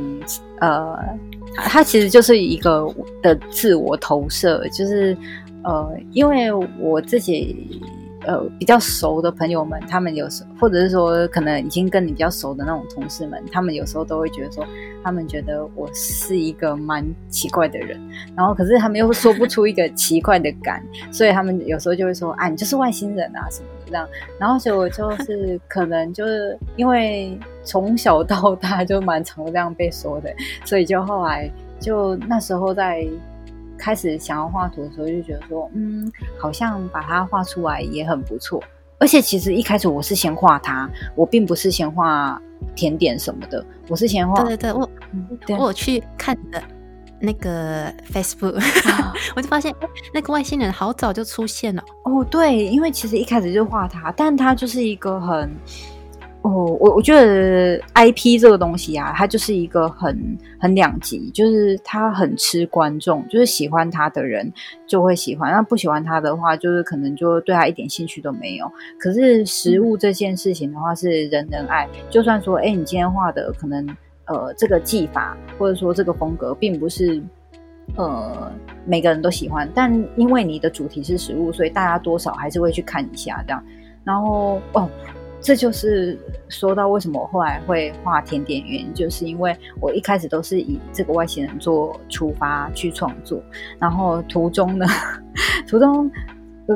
[0.59, 0.95] 呃，
[1.55, 2.85] 他其实就是一个
[3.23, 5.17] 的自我投射，就是
[5.63, 7.81] 呃，因为我自己。
[8.25, 14.65] 呃，比较熟的朋友们，他们有时或者是说，可能已经跟你比较熟的那种同事们，他们有时候都会觉得说，
[15.01, 17.97] 他们觉得我是一个蛮奇怪的人，
[18.36, 24.05] 然后可是他们又说不出一个奇怪的感，所以他们有时候就会说，啊，你就是外星人啊什么的这样。
[24.38, 30.29] 然后所以我就是可能就是因为从小到大就蛮常这样被说的，
[30.65, 33.08] 所以就后来就那时候在。
[33.79, 38.61] 开始想要画图的时候，就觉得说，嗯，好像把它画出来也很不错。
[38.99, 42.39] 而且其实一开始我是先画它，我并不是先画
[42.75, 44.43] 甜点什么的，我是先画。
[44.43, 44.71] 对对
[45.45, 46.61] 对，我我去看的
[47.19, 48.61] 那个 Facebook，
[49.35, 49.73] 我就发现
[50.13, 51.81] 那个外星人好早就出现了。
[52.03, 55.49] 哦，对，因为其实一开始就画它，但它就是一个很。
[56.41, 60.17] 哦，我我觉得 IP 这个东西啊，它就是一个很
[60.58, 64.49] 很两极，就是它很吃观众，就是喜欢他的人
[64.88, 68.71] 就会喜欢，那不喜欢他的话，就是可能就对他一点兴趣都没有。
[68.97, 73.86] 可是食物这件事情的话，是人人爱，就算说，哎，你今天画的可能
[74.28, 77.21] 呃这个技法或者说这个风格，并不是
[77.97, 78.49] 呃
[78.86, 83.62] 每个人都喜欢，但因为你的主题是食物，所以大家多少还是会去看一下这样。
[84.06, 84.89] 然后哦。
[85.41, 86.17] 这就是
[86.49, 93.41] 说到为什么我后来会画甜点原因，就是因为我一开始都是以这个外星人做出发去创作，
[93.80, 94.86] 然后途中呢，
[95.67, 96.12] 途中，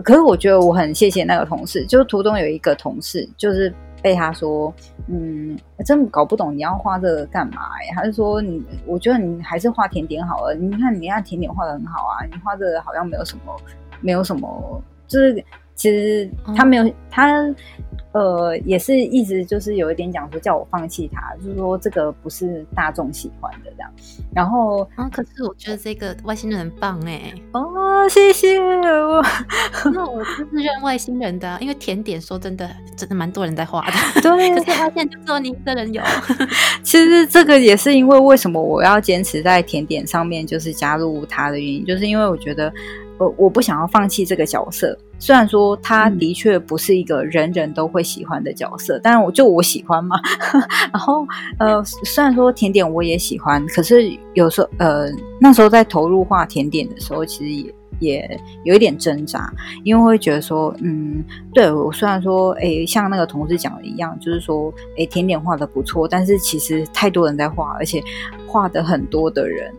[0.03, 3.71] 可是我觉得我很谢谢那个同事，就是途中有一个同事，就是
[4.01, 4.73] 被他说，
[5.07, 7.95] 嗯，真搞不懂你要画这个干嘛呀？
[7.95, 13.55] 他就说你，我觉得你还是画甜点好了，你看你那甜点画的很好啊，你画这个好像没有什么，
[13.99, 15.43] 没有什么，就是
[15.75, 17.53] 其实他没有他。
[18.13, 23.91] 呃，也是一直就是有一点讲说叫我放弃他，就是说这个不是大众喜欢的这样。
[24.35, 27.33] 然后啊，可是我觉得这个外星人很棒哎。
[27.53, 29.19] 哦，谢谢我。
[29.91, 33.93] 那我就是认外星人的，因为甜点说真的，真的蛮多人在画的。
[34.21, 35.99] 对，可是发现就只有你一个人有。
[36.83, 42.71] 其实这个也是因为为什么我要坚持在甜点上面，就是加入他的原因，就是因为我觉得。
[43.17, 50.19] 我我不想要放弃这个角色，虽然说他的确不是一个人人都会喜欢的角色，但是我就我喜欢嘛。
[50.91, 51.25] 然后
[51.59, 55.07] 呃，虽然说甜点我也喜欢，可是有时候呃
[55.39, 61.23] 那时候在投入画甜点的时候，其实也也有一点挣扎，因为会觉得说，嗯，
[61.53, 68.03] 对我虽然说，哎，像那个同事讲的一样，就是说，哎，甜点画的不错，但是其实太多人在画，而且
[68.47, 69.71] 画的很多的人。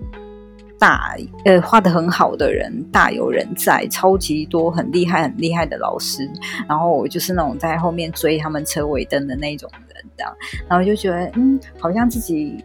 [0.85, 1.17] 大
[1.47, 6.31] 呃画的很好的人大有人在，超级多很厉害很厉害的老师，
[6.69, 10.37] 然后我就是那种在后面追他们车尾灯的那种人，这样，
[10.69, 12.63] 然后就觉得嗯，好像自己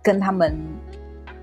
[0.00, 0.56] 跟他们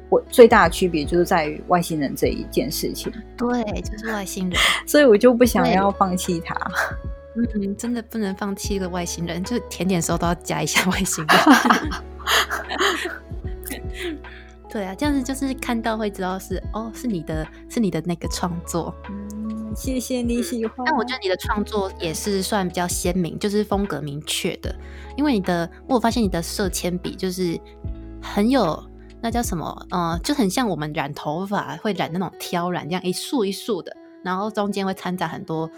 [0.10, 6.56] 我最大的区别就是在于外星人这一件事情，对，就是外星人， 所以我就不想要放弃他，
[7.36, 11.38] 嗯，真的不能放弃一个外星人，就甜点时候都要加一下外星人。
[14.76, 18.94] 对啊，这样子就是看到会知道是哦，是你的，是你的那个创作。
[19.10, 20.86] 嗯，谢谢你喜欢。
[20.86, 24.76] 但我觉得你的创作也是算比较鲜明，就是风格明确的。
[25.16, 27.58] 因为你的，我发现你的色铅笔就是
[28.22, 28.78] 很有
[29.22, 35.72] 那叫什么，呃，就很像我们染头发会染那种挑染，这样一束一束的，然后中间会掺杂很多，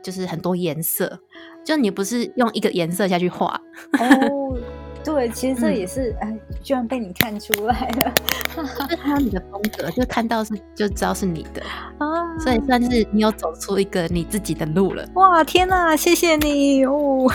[0.00, 1.18] 就是很多颜色。
[1.64, 3.60] 就你不是用一个颜色下去画。
[3.98, 4.56] 哦。
[5.04, 8.12] 对，其实这也是哎，居然被你看出来了，
[8.88, 11.62] 就看到你的风格，就看到是就知道是你的
[11.98, 15.06] 啊，所以算是你有走出一个你自己的路了。
[15.14, 17.30] 哇，天哪，谢谢你哦！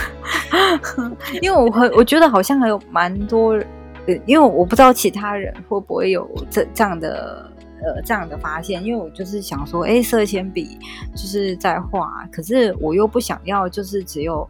[1.42, 3.52] 因为我很我觉得好像还有蛮多，
[4.08, 7.52] 呃，因为我不知道其他人会不会有这这样的
[7.84, 10.80] 呃这样的发现，因为我就是想说，哎，色铅笔
[11.16, 14.50] 就是在画，可是我又不想要，就是只有。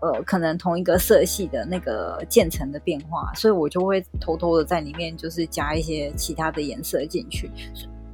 [0.00, 7.50] 呃，可能同一个色系的那个渐层的变化，所以我就会偷偷的在里面就是加一些其他的颜色进去。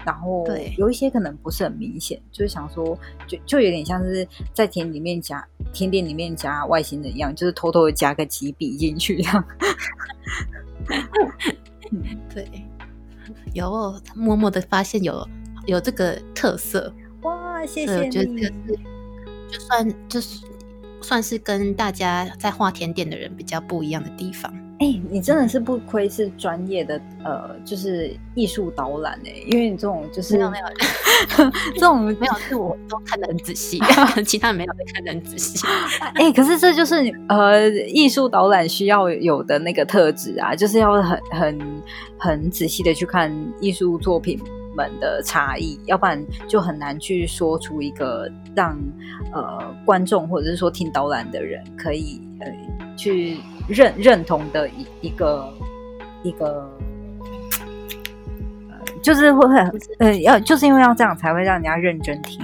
[0.06, 9.44] 然后对有一些可能不是很明显，就是想说，就就有点像是在甜里面加甜点里面加外星人一样，就是偷偷的加个几笔进去这样。
[12.34, 12.46] 对，
[13.54, 15.26] 有我默默的发现有
[15.66, 18.52] 有这个特色，哇，谢对，谢我觉得这个是
[19.48, 20.44] 就算就是
[21.04, 24.52] 算是跟大家在画甜点的人比较不一样的地方。
[24.80, 30.64] 哎、你真的是不亏是专业的呃，就是艺术导览哎、因为你这种就是没有没有
[31.74, 33.80] 这种没有，是我都看得很仔细，
[34.26, 35.64] 其他人没有在看得很仔细。
[36.14, 36.96] 哎、可是这就是
[37.28, 41.82] 呃艺术导览需要有的那个特质啊，就是要很很
[42.18, 44.38] 很仔细的去看艺术作品
[44.76, 48.78] 们的差异，要不然就很难去说出一个让
[49.32, 52.46] 呃观众或者是说听导览的人可以呃
[52.96, 55.52] 去认认同的一一个
[56.22, 56.68] 一个。
[58.68, 62.40] 呃就是会很呃，要就是因为要这样才会让人家认真听。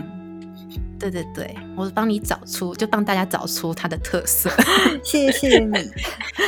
[0.98, 4.50] 对对对，我帮你找出，就帮大家找出它的特色。
[5.02, 5.78] 谢谢你。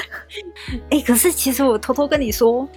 [0.93, 2.69] 哎、可是其实我偷偷跟你说，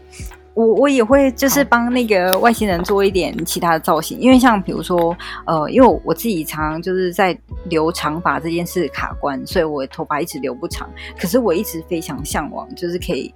[0.56, 10.90] 我我也会就是帮那个外星人做一点其他的造型，因为像比如说，呃，因为我我自己常常就是在留长发这件事卡关，所以我头发一直留不长。
[11.20, 13.32] 可是我一直非常向往，就是可以。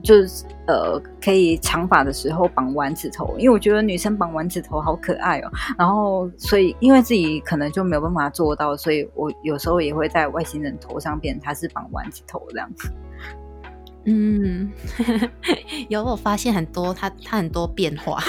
[0.00, 5.50] 就是呃，可以长发的时候绑丸子头，因为我觉得女生绑丸子头好可爱哦。
[5.76, 12.88] 然后，所以因为自己可能就没有办法做到，所以我有时候也会在外星人头上变，他是绑丸子头这样子。
[14.10, 14.72] 嗯，
[15.90, 18.18] 有我发现很多他他很多变化。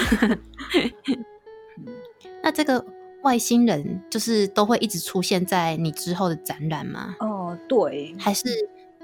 [2.42, 2.84] 那这个
[3.22, 7.14] 外星人就是都会一直出现在你之后的展览吗？
[7.20, 8.44] 哦，对，还是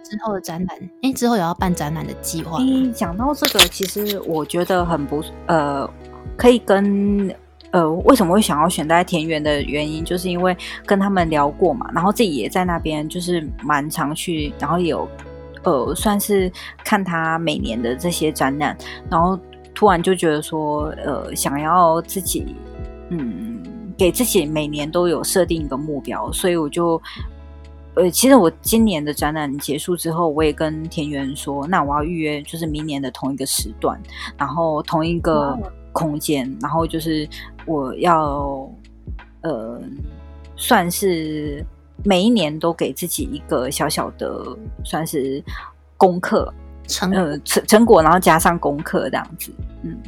[0.02, 0.90] 之后的展览？
[1.02, 2.64] 哎，之后有要办展览的计划吗？
[2.64, 5.88] 你讲到这个，其实我觉得很不呃，
[6.36, 7.34] 可以跟
[7.72, 10.56] 呃，为什么会想要选在田园的原因，就是因为
[10.86, 15.06] 跟他们聊过嘛，然后自己也在那边，就是蛮常去，然后也有
[15.66, 16.50] 呃，算是
[16.82, 18.74] 看他每年的这些展览，
[19.10, 19.38] 然后
[19.74, 22.56] 突然就觉得说，呃，想要自己
[23.10, 23.62] 嗯，
[23.98, 26.98] 给自己每年都有设定一个目标，所以我就。
[27.98, 33.98] 呃，其实我今年的展览结束之后，我也跟田园说，那我要预约就是明年的同一个时段，
[34.36, 35.58] 然后同一个
[35.92, 37.26] 空间，然后就是
[37.64, 38.70] 我要
[39.40, 39.80] 呃，
[40.56, 41.64] 算是
[42.06, 45.42] 每一年都给自己一个小小的算是
[45.96, 46.52] 功课，
[46.86, 49.52] 成呃成成果，然后加上功课这样子，
[49.82, 49.98] 嗯，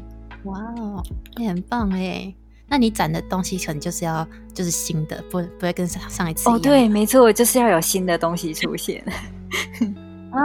[0.44, 1.03] 哇哦，
[1.36, 2.32] 也很棒哎。
[2.70, 9.03] 那你攒的东西可能就是要就是新的，不不会跟上上一次一哦，对，没错，就是要有新的东西出现。
[10.30, 10.38] 啊，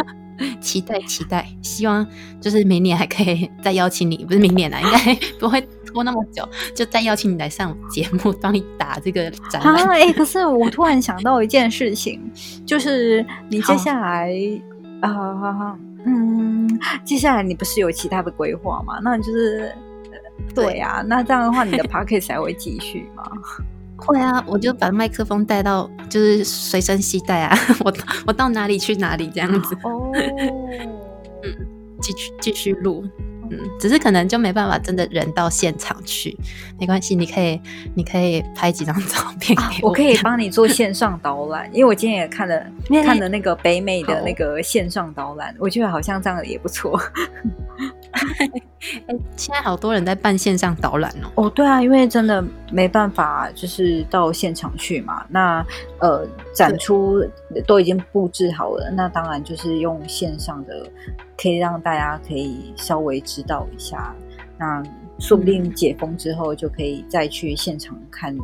[0.60, 2.06] 期待期待，希望
[2.42, 5.66] 就是明年还可以再邀请你，不是明年啦，应该 不会
[5.96, 9.74] 拖那么久，就再邀请你来上节目，帮你打这个展览。
[9.74, 12.20] 啊，哎、可是我突然想到一件事情，
[12.66, 14.30] 就是你接下来
[15.00, 15.74] 啊、
[16.04, 16.68] 嗯，
[17.02, 18.98] 接下来你不是有其他的规划吗？
[19.02, 19.72] 那就是。
[19.72, 20.18] 呃
[20.54, 23.24] 对啊，那这样的话，你的 p o c k e t 还会继续吗？
[23.96, 27.92] 会啊，我就把麦克风带到，就是随身携带啊， 我
[28.26, 30.12] 我到哪里去哪里这样子，哦，
[31.42, 31.52] 嗯
[32.00, 33.04] 继续继续录。
[33.50, 36.36] 嗯，只是可能就没办法真的人到现场去，
[36.78, 37.60] 没关系，你可以
[37.94, 39.88] 你可以拍几张照片啊给我。
[39.88, 42.60] 我可以帮你做线上导览，因为我今天也看了
[43.04, 47.00] 看了那个北美的那个线上导览，我觉得好像这样也不错。
[49.06, 51.30] 哎，现在好多人在办线上导览哦。
[51.34, 55.24] 哦，对啊，因为真的没办法，就是到现场去嘛。
[55.28, 55.64] 那
[56.00, 57.22] 呃，展出
[57.66, 60.86] 都已经布置好了，那当然就是用线上的，
[61.36, 64.14] 可以让大家可以稍微知道一下。
[64.58, 64.82] 那
[65.18, 68.36] 说不定解封之后就可以再去现场看，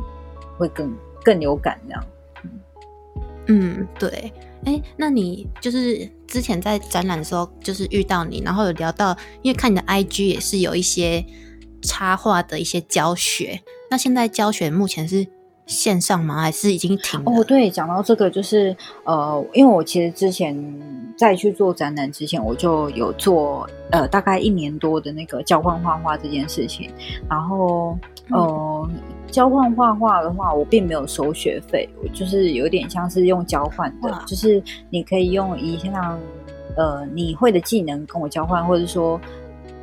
[0.57, 0.93] 会更
[1.23, 2.03] 更有感这样。
[3.47, 4.31] 嗯，对。
[4.65, 11.25] 哎，那你就是之前在展览的时候，就是遇到你，然后有聊到，因为看你的 IG 也是有一些
[11.81, 13.61] 插画的一些教学。
[13.89, 15.27] 那现在教学目前是
[15.65, 16.41] 线上吗？
[16.41, 17.31] 还是已经停了？
[17.31, 20.55] 哦，对，讲到这个，就是呃，因为我其实之前
[21.17, 26.89] 在去做展览之前，我就有做呃大概一年多的那个交换画画这件事情，
[27.29, 27.97] 然后
[28.29, 28.89] 呃。
[29.31, 34.61] 交换画画的话，我并没有收学费，我就是有点像是用交换的，就是
[34.91, 36.19] 你可以用一项
[36.77, 39.19] 呃你会的技能跟我交换，或者说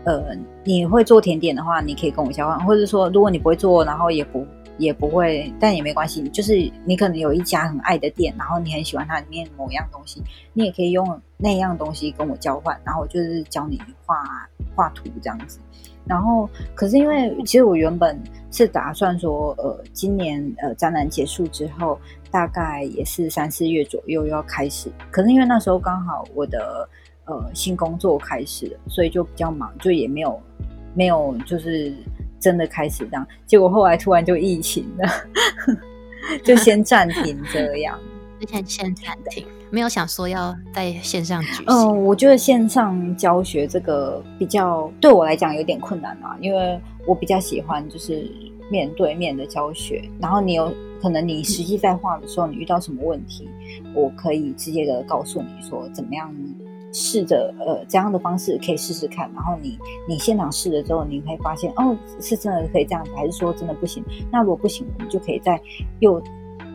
[0.05, 0.22] 呃
[0.62, 4.47] 你会做甜点的话，你可以跟我交换，或者说如果你不会做，然后也不
[4.78, 10.22] 也不会，但也没关系，就是你可能有一家很爱的店，然后你很喜欢它里面某样东西，
[10.53, 15.59] 你也可以用那样东西跟我交换，然后我就是教你画画图这样子。
[16.07, 18.21] 然后，可是因为其实我原本
[18.51, 21.99] 是打算说，呃，今年呃展览结束之后，
[22.31, 24.91] 大概也是三四月左右要开始。
[25.11, 26.89] 可是因为那时候刚好我的
[27.27, 30.41] 呃新工作开始了，所以就比较忙，就也没有
[30.95, 31.95] 没有就是
[32.41, 33.27] 真的开始这样。
[33.47, 35.09] 结果后来突然就疫情了，
[36.43, 37.99] 就先暂停这样。
[38.41, 41.64] 之前先暂停，没有想说要在线上举行。
[41.66, 48.31] 嗯，我觉得线上教学这个比较对我来讲有点困难啊，因为我比较喜欢就是
[48.71, 50.03] 面对面的教学。
[50.21, 53.49] 然后你有可能你实际在画的时候，你遇到什么问题，
[53.95, 56.35] 我可以直接的告诉你说怎么样
[56.93, 59.31] 试着呃这样的方式可以试试看。
[59.35, 64.05] 然后你你现场试了之后，你会发现哦是真的可以这样子，还是说真的不行？
[64.33, 65.61] 那如果不行，我们就可以再
[66.01, 66.21] 又。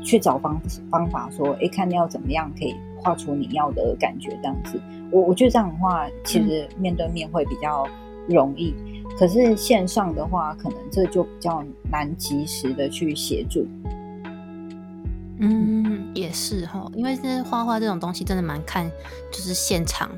[0.03, 2.75] 去找方方法，说，哎，看要怎么样可以
[3.05, 4.81] 画出你要的感觉，这样子。
[5.11, 7.87] 我我觉得这样的话，其实面对面会比较
[8.27, 8.73] 容易。
[9.15, 13.67] 可是线上的话，可能这就比较难及时的去协助。
[15.37, 18.89] 嗯，也是哈，因为是画画这种东西，真的蛮看
[19.31, 20.09] 就是现场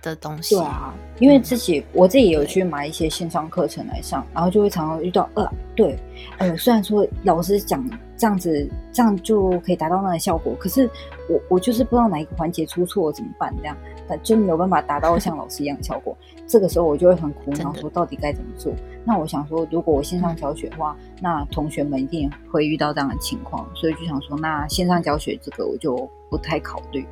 [0.00, 0.54] 的东西。
[0.54, 5.98] 对啊，因为自己我自己有去买一些线上课程来上，然后就会常常遇到，呃，对，
[6.38, 7.86] 呃，虽然说老师讲。
[8.22, 10.54] 这样子，这样就可以达到那个效果。
[10.60, 10.88] 可是
[11.28, 13.52] 我我就是不知道哪一个环节出错怎么办？
[13.58, 13.76] 这样，
[14.22, 16.16] 就没有办法达到 像老师一样的效果。
[16.46, 18.72] 这个时候我就会很苦恼，说到底该怎么做？
[19.04, 27.04] 那我想说，如果我线上教学的话，那同学们一定会遇到这样的情况，所以就想说，那线上教学这个我就不太考虑。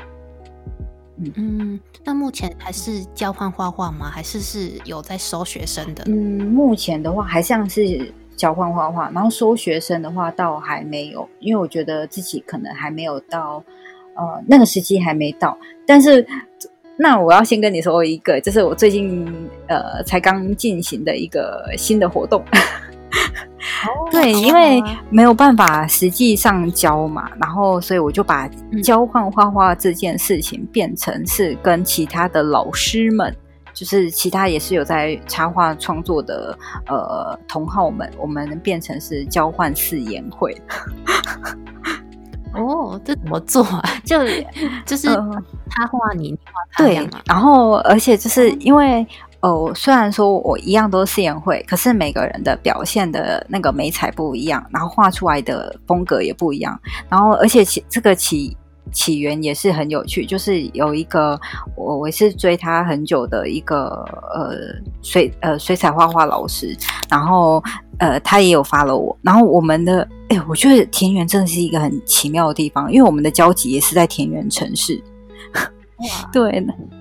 [1.16, 4.08] 嗯嗯，那目前还是交换画画吗？
[4.08, 6.04] 还是是有在收学生的？
[6.06, 8.12] 嗯，目前的话还像是。
[8.40, 13.62] 交换画画，然后收学生的话倒还没有，因为我觉得自己可能还没有到，
[14.14, 15.58] 呃，那个时机还没到。
[15.86, 16.26] 但是，
[16.96, 19.30] 那我要先跟你说一个，就是我最近
[19.68, 22.42] 呃才刚进行的一个新的活动。
[24.10, 28.48] 对， 因为没有办法实际上教嘛，然后所以我就把
[28.82, 33.36] 交换画画这件事情变成是跟其他的老师们。
[33.72, 36.56] 就是其他也是有在插画创作的
[36.86, 40.56] 呃同好们，我们变成是交换誓言会。
[42.52, 43.82] 哦，这怎么做啊？
[44.04, 44.18] 就
[44.84, 45.06] 就是
[45.68, 49.06] 他画你，你画他对，然后而且就是因为
[49.40, 58.56] 哦，虽然说我一样都是誓言会，可是每个人的表现的那个美彩不一样，然后画出来的风格也不一样，然后而且其这个起。
[58.92, 61.38] 起源也是很有趣，就是有一个
[61.76, 63.86] 我我是追他很久的一个
[64.34, 64.54] 呃
[65.02, 66.76] 水呃水彩画画老师，
[67.08, 67.62] 然后
[67.98, 75.02] 呃他也有发了我，然后我们的哎我觉得田园真的是一个很奇妙的地方，因为我们的交集也是在田园城市。
[75.98, 76.50] 哇， 对，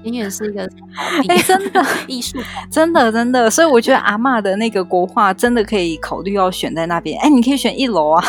[0.03, 0.69] 田园是一个
[1.29, 2.37] 哎真的艺术，
[2.69, 8.23] 真的 真的，所以我觉得阿妈的那个国画真的可以考虑要选在那边，哎你可以选一楼啊。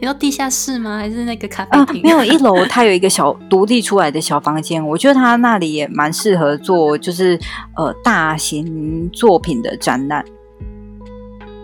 [0.00, 0.98] 你要地下室吗？
[0.98, 2.02] 还是那个咖啡厅？
[2.02, 7.38] 没有，一楼 它有一个小独立出来的小房间，我觉得它那里也蛮适合做，就是
[7.76, 10.24] 呃大型作品的展览。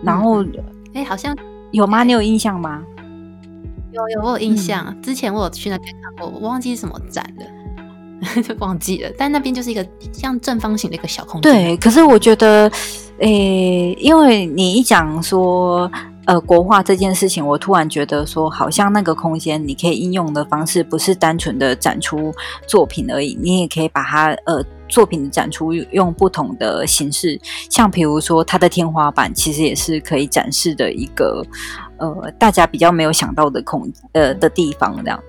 [0.03, 0.43] 然后，
[0.93, 1.35] 哎，好像
[1.71, 2.03] 有吗？
[2.03, 2.83] 你有印象吗？
[3.91, 4.95] 有有，我有印象。
[5.01, 9.09] 之前我有去那边看过，我忘记是什么展了， 就忘记了。
[9.17, 11.51] 但那边就是一个像正方形的一个小空间。
[11.51, 12.69] 对，可是我觉得，
[13.19, 15.89] 诶，因为你一讲说。
[16.31, 22.33] 呃，国画这件事情，我突然觉得说，好像那个空间你可以应用的方式，不是单纯的展出
[22.65, 27.37] 作品而已，你也可以把它呃作品的展出用不同的形式，
[27.69, 31.45] 像比如说它的天花板，其实也是可以展示的一个
[31.97, 35.21] 呃大家比较没有想到的空呃的地方，这样。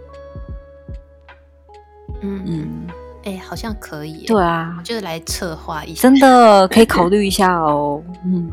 [2.20, 2.86] 嗯嗯，
[3.24, 4.24] 哎，好像可以。
[4.26, 8.00] 对啊，就是来策划一下，真的可以考虑一下哦。
[8.24, 8.48] 嗯。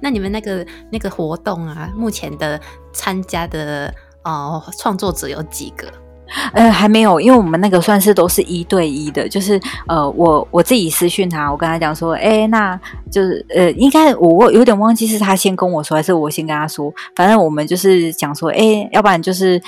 [0.00, 2.60] 那你们那个那个活动啊，目前的
[2.92, 3.92] 参加的
[4.24, 5.86] 哦创作者有几个？
[6.54, 12.78] 呃，还没有，因为我们那个算是都是一对一的，就是呃，我我自己私讯他，我跟他讲说，哎，那
[13.10, 19.60] 就是呃，应该我我有点忘记是他先跟我说，还是我先跟他说，反正我们就是讲说，哎，要不然就是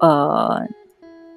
[0.00, 0.62] 呃。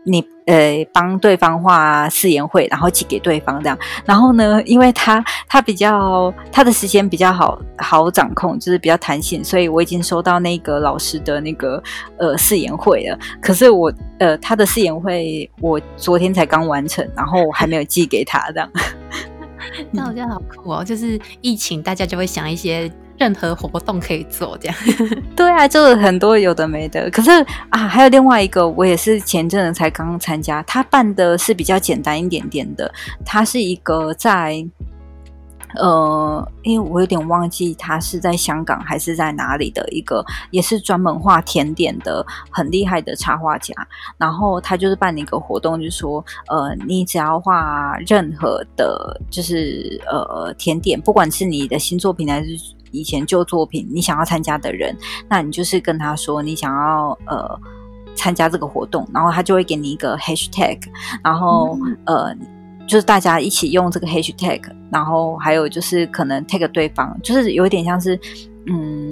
[0.10, 11.84] 你呃帮对方画誓言会，然后寄给对方这样，然后呢，因为他他比较他的时间比较好好掌控，就是比较弹性，所以我已经收到那个老师的那个
[12.18, 13.20] 呃誓言会了。
[13.41, 18.72] 可是我呃他的誓言会我昨天才刚完成，然后我还没有寄给他这样。
[19.92, 22.92] 那我觉得好酷哦，就是疫情大家就会想一些。
[23.20, 24.78] 任何活动可以做，这样
[25.36, 27.10] 对啊，就是很多有的没的。
[27.10, 27.32] 可是
[27.70, 32.94] 啊，还有另外一个，我也是前阵子才刚参加，他办的是比较简单一点点的。
[33.26, 34.64] 他是一个在
[35.76, 43.76] 呃，因为我有点忘记他是在香港还是在哪里的一个，也是专门画甜点的很厉害的插画家。
[44.18, 52.49] 然后他就是办了一个活动，就是说，呃，你只要画任何的，就是呃甜点，不管是你的新作品还是
[52.91, 54.95] 以前旧作品，你想要参加的人，
[55.28, 57.59] 那你就是跟他说你想要呃
[58.15, 60.80] 参加这个活动，然后他就会给你一个 hashtag，
[61.24, 62.34] 然后呃。
[62.88, 68.18] 就是大家一起用这个 hashtag，然后还有就是可能 tag 对方，就是有一点像是，
[68.66, 69.12] 嗯，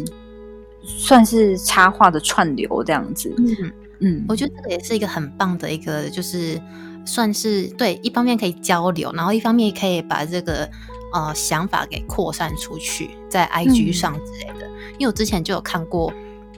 [0.81, 3.35] 算是插画的串流这样子。
[3.37, 6.59] 嗯嗯，我觉得这个也是一个很棒的一个，就是
[7.05, 10.69] 算是对，一方面可以交流，然后一方面可以把这个
[11.13, 14.65] 呃想法给扩散出去，在 IG 上之类的。
[14.97, 16.13] 因为我之前就有看过，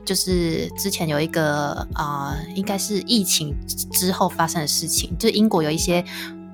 [0.06, 3.56] 就是之前有一个啊，应该是疫情
[3.92, 6.06] 之后发生的事情，就是英国有一些。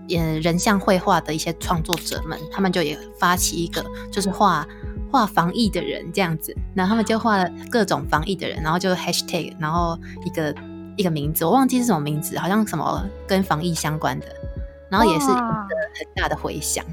[0.10, 4.68] 嗯，人像绘画的一些创作者们，他们就也发起一个，就是画
[5.12, 6.56] 画防疫的人这样子。
[6.76, 10.54] 然后他们就画了各种防疫的人，然后就 hashtag，然后一个
[10.98, 14.28] 一个名字，我忘记是什么名字，好像什么跟防疫相关的。
[14.90, 16.86] 然后也是一个很大的回响，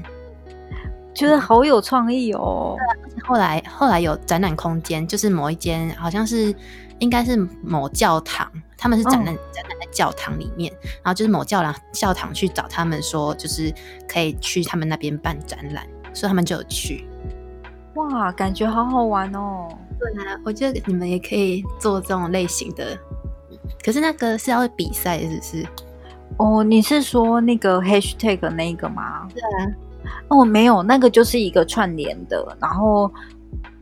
[1.13, 2.75] 觉得好有创意哦。
[3.23, 6.51] 后来后来有展览空间，就是某一间好像是
[6.97, 8.51] 应该是某教堂。
[8.81, 13.71] 他们是展览展览在教堂里面，然后就是某教堂教堂去找他们说，就是
[14.09, 17.05] 可以去他们那边办展览，所以他们就有去。
[17.93, 19.67] 哇，感觉好好玩哦！
[19.99, 22.97] 对啊，我觉得你们也可以做这种类型的，
[23.85, 25.67] 可是那个是要比赛，是不是？
[26.37, 29.27] 哦，你是说那个 hashtag 那个吗？
[29.31, 29.71] 对啊。
[30.29, 33.11] 哦，没有，那个就是一个串联的，然后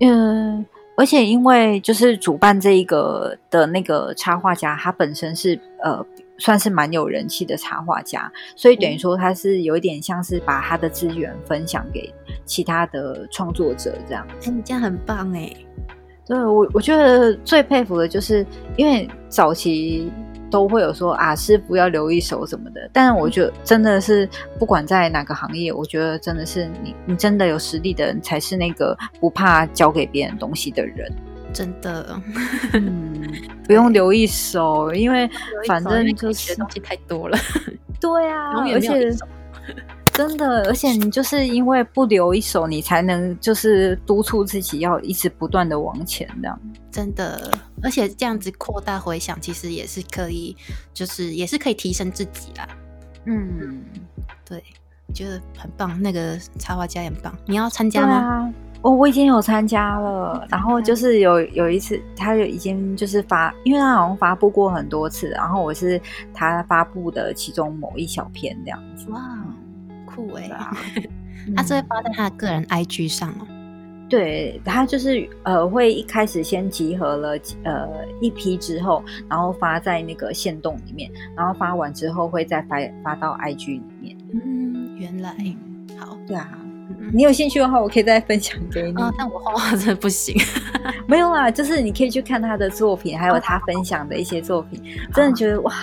[0.02, 0.66] 嗯。
[1.00, 6.06] 而且，因为就是主办这一个的那个插画家，他本身是呃
[6.38, 14.28] 算是蛮有人气的插画家，所以等于说他是有一点像是把他的资源分享给其他的创作者这样。
[14.44, 15.50] 哎，你这样很棒哎！
[16.28, 18.46] 对我，我觉得最佩服的就是
[18.76, 20.12] 因为早期。
[20.50, 24.28] 都会有说啊，师傅要留一手什么的，但是我觉得真的是
[24.58, 31.12] 不管在哪个行业，我觉得真的是你，你真的有实力的人才是那个不怕交给别人东西的人，
[31.54, 32.22] 真的，
[32.74, 33.22] 嗯，
[33.66, 35.30] 不用 留一手，因为
[35.68, 37.38] 反正就是东西太多了，
[38.00, 39.16] 对啊，而且。
[40.12, 46.60] 真的，而且你就是因为不留一手，你才能就是督促自己要一直不断的往前，这样。
[46.92, 50.56] 真的，而且这样子扩大回想，其实也是可以，
[50.94, 52.68] 就是也是可以提升自己啦。
[53.26, 53.84] 嗯，
[54.46, 54.64] 对，
[55.08, 56.02] 我觉得很棒。
[56.02, 58.54] 那个插画家也很棒，你要参加吗？
[58.82, 60.48] 我，我已经有参加了。
[60.50, 66.02] 然后就是有有一次，他就已经就是发，因为他好像发布过很多次，然后我是
[66.34, 69.10] 他发布的其中某一小篇这样子。
[69.10, 69.22] 哇。
[70.06, 70.50] 酷哎，
[71.56, 73.48] 他是会发在他的个人 IG 上哦。
[74.10, 77.88] 对他就是呃，会一开始先集合了呃
[78.20, 84.18] 一批之后，然后发在那个线洞里面，然后发完之后会再发发到 IG 里面。
[84.34, 85.36] 嗯，原来
[85.98, 86.50] 好，对啊，
[87.14, 89.02] 你有兴趣的话，我可以再分享给你。
[89.02, 90.36] 啊，但我画画真的不行。
[91.08, 94.82] 没有啦，就是你可以去看他的作品，还有他分享的一些作品，
[95.14, 95.74] 真的觉得哇，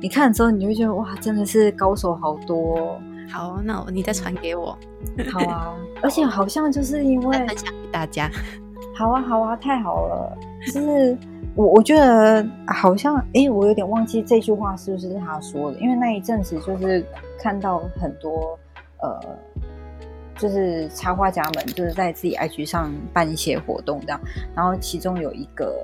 [0.00, 2.98] 你看了之后你会觉得哇，真的是高手好多。
[3.28, 4.76] 好，那你再传给我。
[5.32, 8.30] 好啊， 而且好像就是因为分享给大家。
[8.96, 10.38] 好啊，好啊，太好了。
[10.72, 11.16] 就是
[11.54, 15.78] 我我觉得好像，哎，我有点忘记这句话是不是他说的？
[15.80, 17.04] 因为那一阵子就是
[17.38, 18.58] 看到很多
[19.02, 19.20] 呃，
[20.36, 24.20] 就是插画家们就是在自己 IG 上办一些活动这样，
[24.54, 25.74] 然后其中有一个。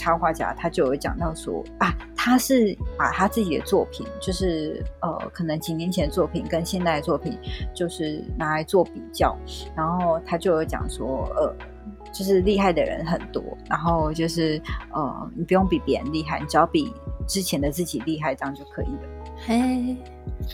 [0.00, 7.38] 插画家他就有讲到说啊，他是把他自己的作品，就是呃，可能几年前的作品跟现在的作品，
[7.74, 9.36] 就是拿来做比较，
[9.76, 11.54] 然后他就有讲说，呃，
[12.10, 14.60] 就是厉害的人很多，然后就是
[14.92, 16.90] 呃，你不用比别人厉害，你只要比
[17.28, 19.02] 之前的自己厉害，这样就可以了。
[19.46, 19.96] 嘿，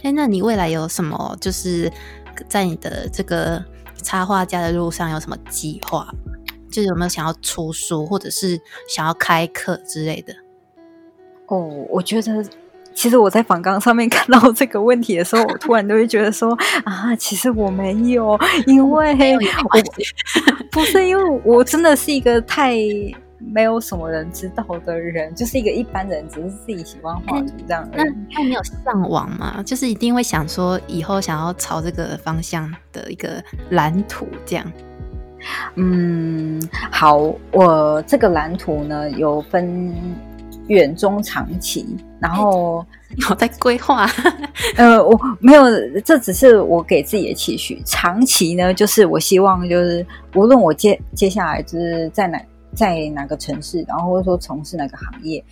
[0.03, 1.91] 哎，那你未来有什么就是
[2.49, 3.65] 在你的这个
[4.03, 6.13] 插画家的路上有什么计划？
[6.71, 10.35] 就是有没有想要出书，或者是想要开课之类的？
[11.47, 12.45] 哦，我觉得
[12.93, 19.81] 其实我在访纲上面 看到这个问题的时候，我突然都会觉得说啊，其实我没有，因 为我
[20.71, 22.75] 不是因为我真的是一个太
[23.39, 27.89] 没有什么人知道的人，就是一个一般人，只是自己喜欢画图这样。
[27.93, 29.63] 那那你有上网吗？
[29.63, 34.73] 就是一定会想说以后想要朝这个方向的一个蓝图这样。
[35.77, 37.17] 嗯，好，
[37.53, 39.95] 我这个蓝图呢有分
[40.69, 41.87] 远中长期，
[42.21, 42.85] 然后
[43.29, 44.09] 有在规划。
[44.77, 45.65] 呃，我没有，
[46.05, 47.81] 这只是我给自己的期许。
[47.85, 52.41] 长期呢，就是我希望，就是无论我接接下来就是在哪
[52.75, 55.43] 在哪个城市，然后或者说从事哪个行业，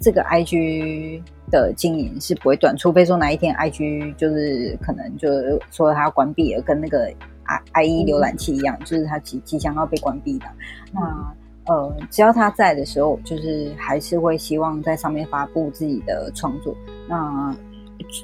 [0.00, 7.12] 这个 IG 的经营是不会断，除非说哪一天 IG 就是可能就是说它要关闭了，跟那个
[7.74, 10.46] IE 浏览器一样，就是它即即将要被关闭的。
[10.92, 11.34] 那
[11.66, 16.76] 呃，只要他在的时候，就是还是会希望在上面发布自己的创作。
[17.08, 17.56] 那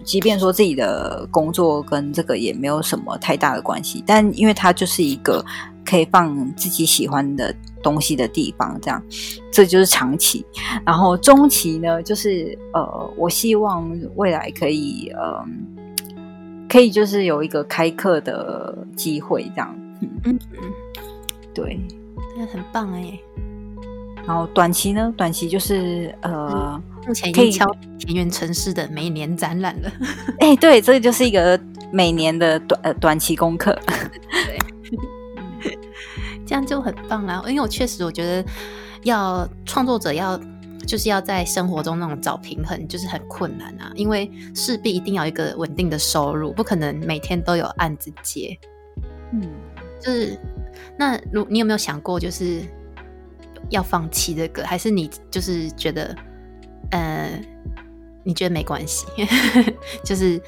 [0.04, 5.42] 即便说自己的工作跟这个也没有什么太大的关系，但因为它就是一个
[5.86, 9.02] 可以放自己喜欢的东西的地方，这样
[9.50, 10.44] 这就是长期。
[10.84, 15.42] 然后中期呢，就是呃，我希望未来可以呃，
[16.70, 19.74] 可以就是有一个开课的机会，这样。
[20.00, 20.38] 嗯嗯，
[21.52, 21.78] 对。
[22.50, 23.20] 很棒哎，
[24.26, 25.12] 然后短期呢？
[25.14, 29.92] 短期就是呃，目前已经敲田园城市的每年展览了。
[30.40, 31.60] 哎，对，这个就是一个
[31.92, 33.78] 每年的短呃短期功课。
[34.30, 34.58] 对，
[36.46, 37.42] 这样就很棒啦。
[37.46, 38.42] 因为我确实我觉得，
[39.02, 40.40] 要创作者要
[40.86, 43.92] 就是要在生活中那种找平衡，就是很困难啊。
[43.94, 48.58] 因为势必一定要一个稳定的收入，不可能每天都有案子接。
[49.32, 49.42] 嗯，
[50.00, 50.38] 就是。
[50.96, 52.62] 那如你有没有想过，就是
[53.70, 56.14] 要放弃这个，还是你就是觉得，
[56.90, 57.28] 呃，
[58.22, 59.06] 你觉得没关系，
[60.04, 60.40] 就是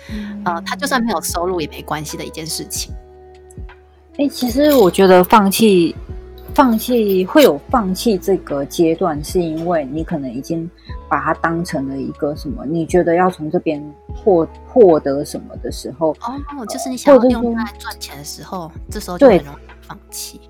[0.45, 2.95] 呃，他就算没有收入也没关系的一件事情。
[4.19, 5.95] 哎，其实我觉得放弃，
[6.55, 10.71] 放弃会有放弃这个阶段，是因为你可能已经
[11.09, 12.67] 把它当成了一个什么？
[12.67, 13.83] 你觉得要从这边
[14.15, 19.73] 获获得什么的时候，哦，就是你想要用它来赚钱的时候，这时候就很容易。
[19.89, 20.41] 放弃，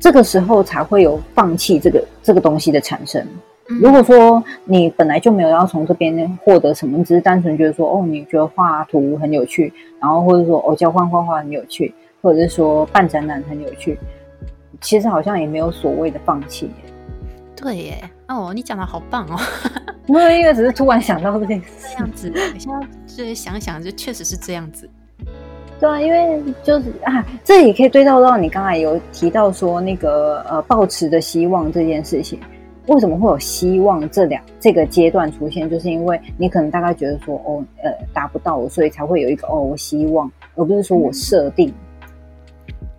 [0.00, 3.24] 这个时候才会有放弃这个这个东西的产生。
[3.66, 9.70] 如果说你本来就没有要从这边获得什么，只是单纯觉得说哦，你觉得画图很有趣，
[10.00, 13.98] 然后或者说哦，交换画画很有趣，或者是说办展览很有趣，
[14.80, 16.70] 其实好像也没有所谓的放弃。
[17.56, 19.36] 对耶，哦，你讲的好棒哦！
[20.06, 24.88] 没有因为只是突然想到这件事，这样子，现在就是想想，就确实是这样子。
[25.80, 32.38] 对啊，因为就是啊，这也可以对照到你刚才有提到说那个呃，抱持的希望这件事情，
[32.86, 35.68] 为什么会有希望这两这个阶段出现？
[35.68, 41.74] 就是因为你可能大概觉得说哦，呃，达不到，所以才会有一个哦，我希望，而不是说我设定。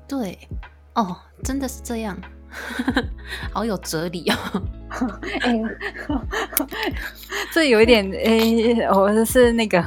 [0.08, 0.38] 对，
[0.96, 2.18] 哦，真的是这样。
[3.54, 4.36] 好有哲理哦！
[5.42, 5.62] 哎，
[7.54, 9.80] 这有一点哎，我是那个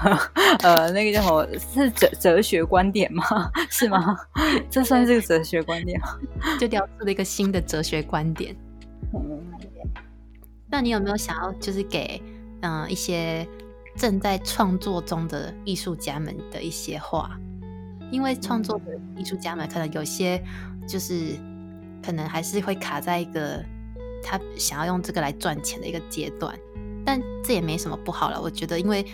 [0.62, 1.58] 呃，那个叫什么？
[1.74, 3.24] 是哲哲学观点吗？
[3.68, 4.16] 是吗？
[4.70, 6.16] 这算是个哲学观点吗？
[6.60, 8.54] 就雕出了一个新的哲学观点。
[9.12, 9.44] 嗯，
[10.70, 12.22] 那你有没有想要就是给
[12.60, 13.44] 嗯一些
[13.96, 17.36] 正在创作中的艺术家们的一些话？
[18.12, 20.40] 因为创作的艺术家们可能有些
[20.86, 21.38] 就是。
[22.04, 23.64] 可能还是会卡在一个
[24.24, 26.52] 他想要用这个来赚钱的一个阶段，
[27.04, 28.42] 但这也没什么不好了。
[28.42, 29.06] 我觉得，因为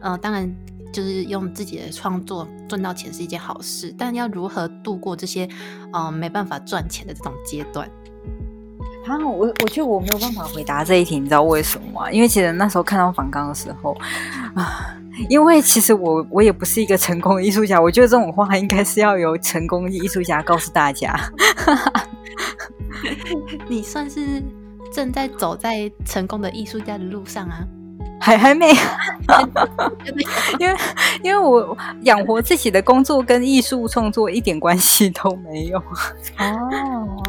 [0.00, 0.48] 呃，当然
[0.92, 5.48] 就是用自己的创作赚到钱是一件好事，但要如何度过这些
[5.92, 7.90] 呃没办法赚钱的这种阶段？
[9.08, 12.12] 啊，我我觉得我没有办法回答这一题，你知道为什么吗？
[12.12, 13.92] 因为其实那时候看到反纲的时候
[14.54, 14.95] 啊，
[15.28, 21.14] 因为其实我我也不是一个成功的艺术家，我觉得这种话应该是要由成功艺术家告诉大家。
[23.68, 24.42] 你算是
[24.92, 27.64] 正在走在成功的艺术家的路上啊，
[28.20, 28.68] 还还没，
[30.58, 30.76] 因为
[31.22, 37.22] 因为我养活自己的工作跟艺术创作一点关系都没有哦。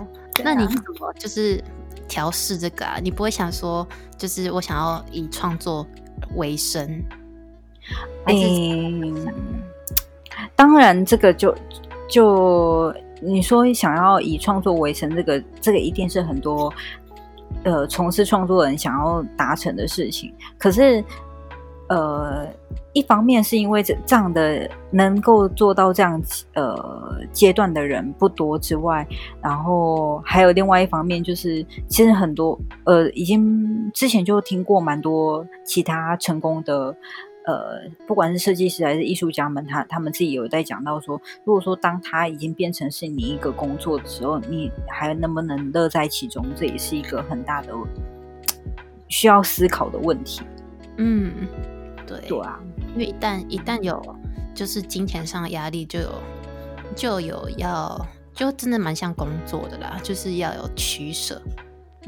[0.44, 1.64] 那你怎么就是
[2.08, 2.98] 调试这个啊？
[3.02, 5.88] 你不会想说，就是我想要以创作
[6.36, 7.02] 为生？
[8.26, 9.28] 嗯，
[10.56, 11.56] 当然这个就
[12.10, 12.94] 就。
[13.20, 16.72] 你说想要以创作为生，这个这个一定是很多
[17.64, 20.32] 呃从事创作人想要达成的事情。
[20.60, 21.04] 可是，
[21.90, 22.48] 呃，
[22.94, 26.22] 一方面是因为这这样的能够做到这样
[26.54, 29.04] 呃阶段的人不多之外，
[29.42, 36.96] 然后还有另外一方面就是，其实很多呃已经之前就听过蛮多其他成功的。
[37.48, 47.74] 呃，不管是设计师还是艺术家们，他他们自己有在讲到说，如果说当他已经变成是你一个工作的时候，你还能不能乐在其中，这也是一个很大的
[49.08, 50.42] 需要思考的问题。
[50.98, 51.48] 嗯，
[52.06, 52.60] 对，对啊，
[52.94, 54.04] 因为一旦一旦有
[54.54, 56.14] 就是金钱上的压力，就有
[56.98, 61.42] 就有要就真的蛮像工作的啦，就是要有取舍。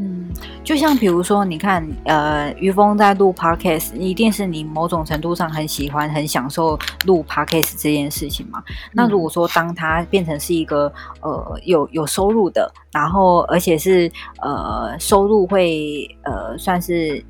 [0.02, 0.30] 嗯，
[0.64, 8.64] 就像比如说，你看，呃，于峰在录 podcast，一定是你某种程度上很喜欢、很享受录 podcast 这件事情嘛？
[8.94, 10.90] 那如果说当它变成是一个
[11.22, 14.10] 呃有有收入的，然后而且是
[14.42, 17.22] 呃收入会呃算是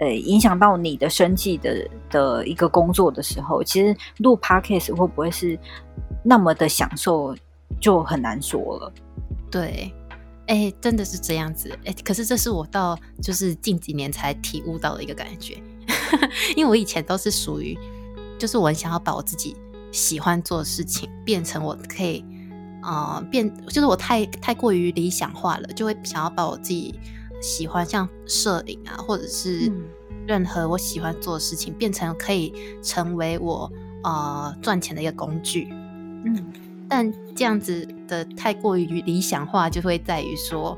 [0.00, 5.58] 呃影响到你的生计的的一个工作的时候，其实录 podcast 会不会是
[6.22, 7.34] 那么的享受，
[7.80, 8.92] 就很难说了。
[9.50, 9.90] 对。
[10.50, 15.62] 哎，真的是这样子哎，可是这是我到就是近几年才体悟到的一个感觉，
[16.56, 17.78] 因为我以前都是属于，
[18.36, 19.56] 就是我很想要把我自己
[19.92, 22.24] 喜欢做的事情变成我可以，
[22.82, 26.98] 呃，变，就是我太太过于理想化了，就会想要把我自己
[27.40, 29.70] 喜欢像摄影啊，或者是
[30.26, 33.70] 任何我喜欢做的事情，变成可以成为我
[34.02, 35.68] 呃赚钱的一个工具，
[36.24, 36.52] 嗯。
[36.90, 40.76] 但这样子的太过于理想化，就会在于说，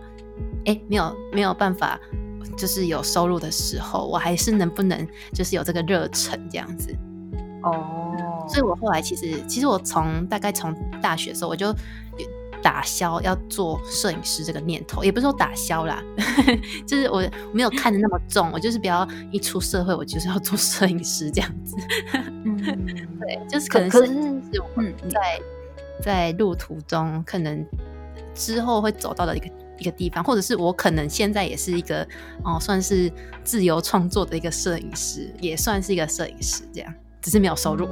[0.67, 1.99] 哎，没有没有办法，
[2.55, 6.95] 就是有收入的时候，我还是能不能就是有这个热忱这样子？
[7.63, 11.75] 哦，所以我后来其实，其实我从大概从大学的时候，我就
[12.63, 16.03] 打消要做摄影师这个念头，也不是说打消啦，
[16.87, 21.75] 就是我没有看的那么重，我就是比较一出社会，我就是要做 摄影师这样子。
[22.45, 22.57] 嗯，
[23.19, 23.99] 对，就是可能是
[24.77, 25.41] 嗯在。
[26.03, 27.65] 在路途中，可能
[28.35, 29.49] 之后会走到的一个
[29.79, 32.07] 一个地方，或者是我可能现在也是一个
[32.45, 33.11] 哦，算是
[33.45, 37.89] 自由创作的一个摄影师，也算是一个摄影师，这样只是没有收入。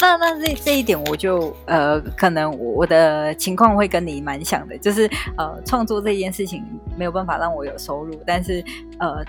[0.00, 6.64] 那那这这一点，我就呃，可能我的情况会跟你蛮像的，就是呃，创作这件事情
[6.96, 8.64] 没有办法让我有收入，但是
[8.98, 9.22] 呃，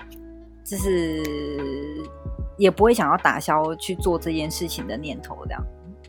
[0.64, 1.22] 就是
[2.56, 5.62] 也不会想要打消去做这件事情的念头，这样。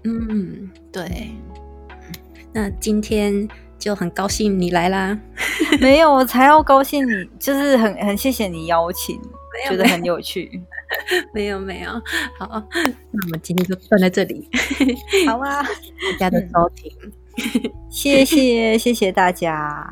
[0.04, 1.32] 嗯，对。
[2.54, 3.48] 那今天
[3.78, 5.18] 就很高兴你来啦。
[5.80, 9.20] 没有，我才要高兴你，就是很很谢谢你邀请，
[9.68, 10.62] 觉得很有趣。
[11.34, 11.92] 没有没有，
[12.40, 12.64] 好，
[13.12, 14.50] 那我们今天就断在这里。
[15.28, 16.92] 好啊，大家的收听，
[17.92, 19.86] 谢谢谢谢大家，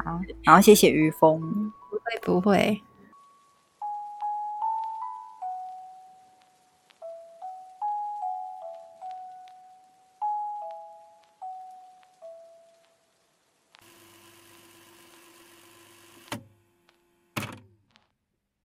[0.44, 2.82] 然后谢谢于峰，不会不会。